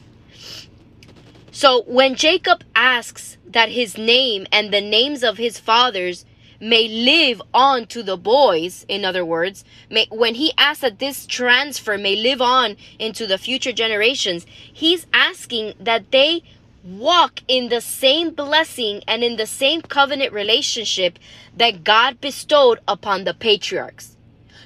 [1.51, 6.25] So when Jacob asks that his name and the names of his fathers
[6.61, 11.27] may live on to the boys, in other words, may, when he asks that this
[11.27, 16.43] transfer may live on into the future generations, he's asking that they
[16.85, 21.19] walk in the same blessing and in the same covenant relationship
[21.57, 24.17] that God bestowed upon the patriarchs.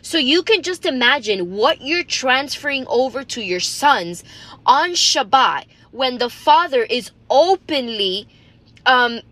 [0.06, 4.22] So you can just imagine what you're transferring over to your sons
[4.64, 8.28] on Shabbat when the father is openly
[8.86, 9.22] um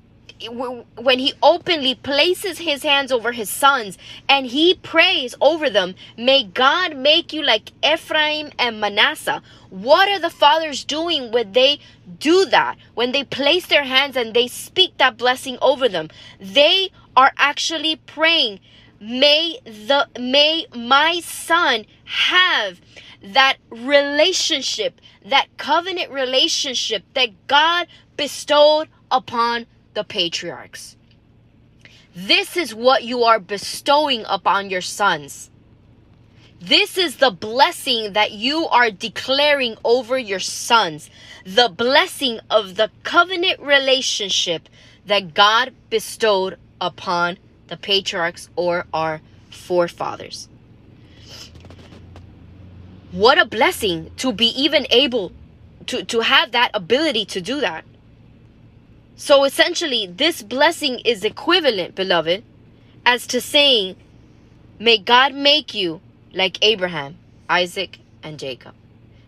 [0.98, 3.96] when he openly places his hands over his sons
[4.28, 9.42] and he prays over them, may God make you like Ephraim and Manasseh.
[9.70, 11.78] What are the fathers doing when they
[12.18, 12.76] do that?
[12.94, 16.10] When they place their hands and they speak that blessing over them?
[16.40, 18.58] They are actually praying
[19.04, 22.80] may the may my son have
[23.22, 27.86] that relationship that covenant relationship that god
[28.16, 30.96] bestowed upon the patriarchs.
[32.14, 35.50] This is what you are bestowing upon your sons.
[36.60, 41.10] This is the blessing that you are declaring over your sons.
[41.44, 44.68] The blessing of the covenant relationship
[45.04, 47.38] that god bestowed upon
[47.68, 50.48] the patriarchs or our forefathers.
[53.12, 55.32] What a blessing to be even able
[55.86, 57.84] to, to have that ability to do that.
[59.16, 62.42] So essentially, this blessing is equivalent, beloved,
[63.06, 63.96] as to saying,
[64.78, 66.00] May God make you
[66.32, 67.16] like Abraham,
[67.48, 68.74] Isaac, and Jacob.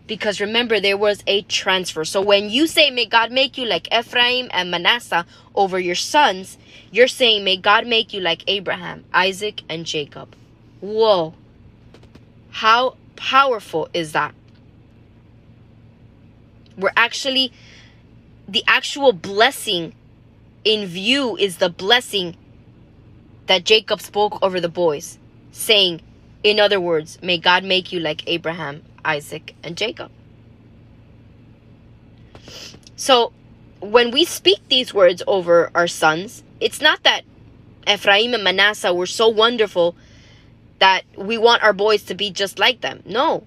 [0.07, 2.05] Because remember, there was a transfer.
[2.05, 6.57] So when you say, May God make you like Ephraim and Manasseh over your sons,
[6.91, 10.33] you're saying, May God make you like Abraham, Isaac, and Jacob.
[10.79, 11.33] Whoa.
[12.51, 14.33] How powerful is that?
[16.77, 17.51] We're actually,
[18.47, 19.93] the actual blessing
[20.63, 22.37] in view is the blessing
[23.47, 25.17] that Jacob spoke over the boys,
[25.51, 26.01] saying,
[26.43, 30.11] in other words, may God make you like Abraham, Isaac, and Jacob.
[32.95, 33.31] So,
[33.79, 37.21] when we speak these words over our sons, it's not that
[37.87, 39.95] Ephraim and Manasseh were so wonderful
[40.79, 43.01] that we want our boys to be just like them.
[43.05, 43.43] No.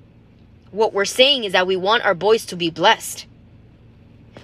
[0.70, 3.26] What we're saying is that we want our boys to be blessed.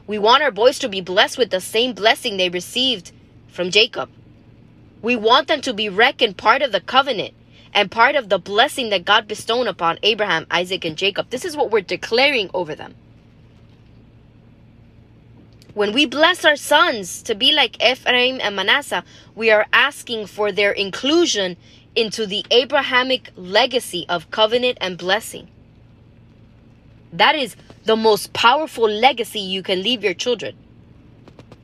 [0.07, 3.13] We want our boys to be blessed with the same blessing they received
[3.49, 4.11] from Jacob.
[5.03, 7.35] We want them to be reckoned part of the covenant
[7.77, 11.29] and part of the blessing that God bestowed upon Abraham, Isaac, and Jacob.
[11.29, 12.95] This is what we're declaring over them.
[15.75, 19.05] When we bless our sons to be like Ephraim and Manasseh,
[19.35, 21.59] we are asking for their inclusion
[21.95, 25.47] into the Abrahamic legacy of covenant and blessing.
[27.13, 30.57] That is the most powerful legacy you can leave your children.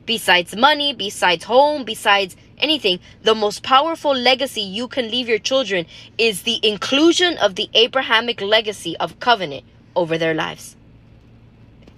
[0.05, 5.85] Besides money, besides home, besides anything, the most powerful legacy you can leave your children
[6.17, 9.63] is the inclusion of the Abrahamic legacy of covenant
[9.95, 10.75] over their lives.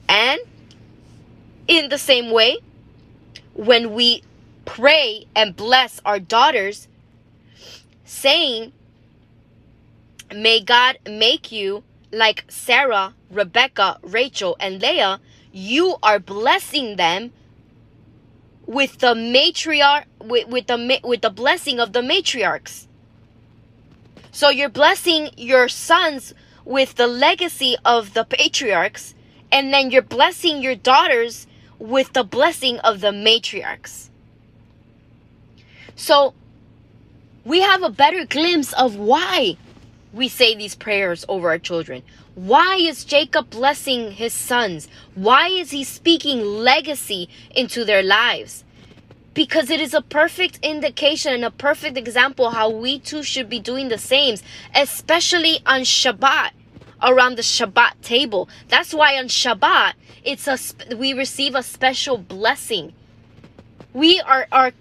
[0.07, 0.39] And
[1.67, 2.57] in the same way,
[3.53, 4.23] when we
[4.65, 6.87] pray and bless our daughters,
[8.03, 8.71] saying,
[10.33, 15.19] May God make you like Sarah, Rebecca, Rachel, and Leah,
[15.51, 17.31] you are blessing them
[18.65, 22.87] with the matriarch with, with the with the blessing of the matriarchs.
[24.31, 26.33] So you're blessing your sons
[26.65, 29.13] with the legacy of the patriarchs,
[29.51, 31.47] and then you're blessing your daughters
[31.79, 34.09] with the blessing of the matriarchs.
[35.95, 36.33] So
[37.45, 39.57] we have a better glimpse of why
[40.15, 42.01] we say these prayers over our children?
[42.35, 44.89] Why is Jacob blessing his sons?
[45.15, 48.65] Why is he speaking legacy into their lives?
[49.33, 53.61] Because it is a perfect indication and a perfect example how we too should be
[53.61, 54.35] doing the same,
[54.75, 56.51] especially on Shabbat,
[57.01, 58.49] around the Shabbat table.
[58.67, 59.93] That's why on Shabbat,
[60.25, 60.57] it's a
[60.93, 62.91] we receive a special blessing.
[63.93, 64.73] We are are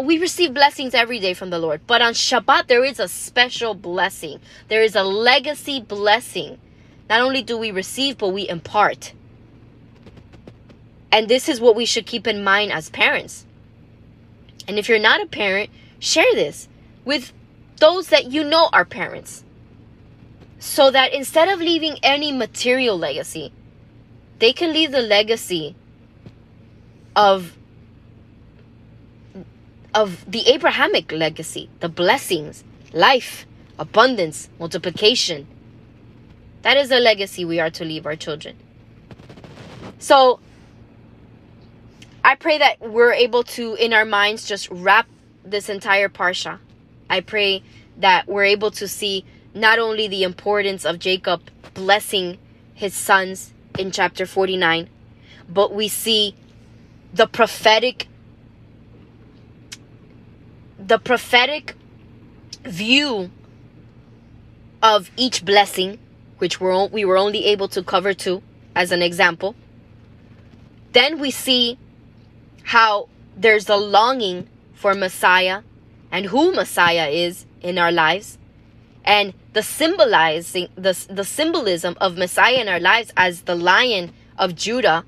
[0.00, 3.74] we receive blessings every day from the Lord, but on Shabbat there is a special
[3.74, 4.40] blessing.
[4.68, 6.58] There is a legacy blessing.
[7.08, 9.12] Not only do we receive, but we impart.
[11.10, 13.44] And this is what we should keep in mind as parents.
[14.66, 16.68] And if you're not a parent, share this
[17.04, 17.32] with
[17.78, 19.44] those that you know are parents.
[20.58, 23.52] So that instead of leaving any material legacy,
[24.38, 25.74] they can leave the legacy
[27.14, 27.56] of
[29.94, 33.46] of the Abrahamic legacy, the blessings, life,
[33.78, 35.46] abundance, multiplication.
[36.62, 38.56] That is the legacy we are to leave our children.
[39.98, 40.40] So,
[42.24, 45.06] I pray that we're able to, in our minds, just wrap
[45.44, 46.58] this entire Parsha.
[47.10, 47.62] I pray
[47.98, 51.42] that we're able to see not only the importance of Jacob
[51.74, 52.38] blessing
[52.74, 54.88] his sons in chapter 49,
[55.48, 56.34] but we see
[57.12, 58.08] the prophetic
[60.78, 61.74] the prophetic
[62.64, 63.30] view
[64.82, 65.98] of each blessing,
[66.42, 68.42] which we're, we were only able to cover two
[68.74, 69.54] as an example.
[70.90, 71.78] Then we see
[72.64, 75.62] how there's a longing for Messiah
[76.10, 78.38] and who Messiah is in our lives
[79.04, 84.56] and the symbolizing the, the symbolism of Messiah in our lives as the lion of
[84.56, 85.04] Judah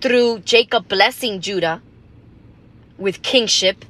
[0.00, 1.80] through Jacob blessing Judah
[2.98, 3.84] with kingship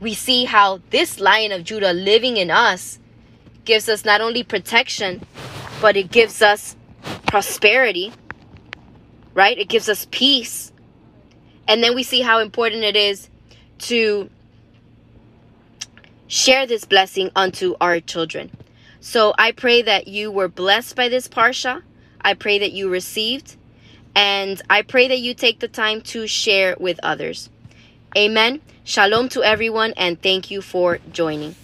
[0.00, 2.98] we see how this lion of Judah living in us
[3.66, 5.26] gives us not only protection,
[5.80, 6.76] but it gives us
[7.26, 8.12] prosperity,
[9.34, 9.58] right?
[9.58, 10.72] It gives us peace.
[11.68, 13.28] And then we see how important it is
[13.80, 14.30] to
[16.28, 18.50] share this blessing unto our children.
[19.00, 21.82] So I pray that you were blessed by this Parsha.
[22.20, 23.56] I pray that you received.
[24.14, 27.50] And I pray that you take the time to share with others.
[28.16, 28.62] Amen.
[28.82, 31.54] Shalom to everyone and thank you for joining.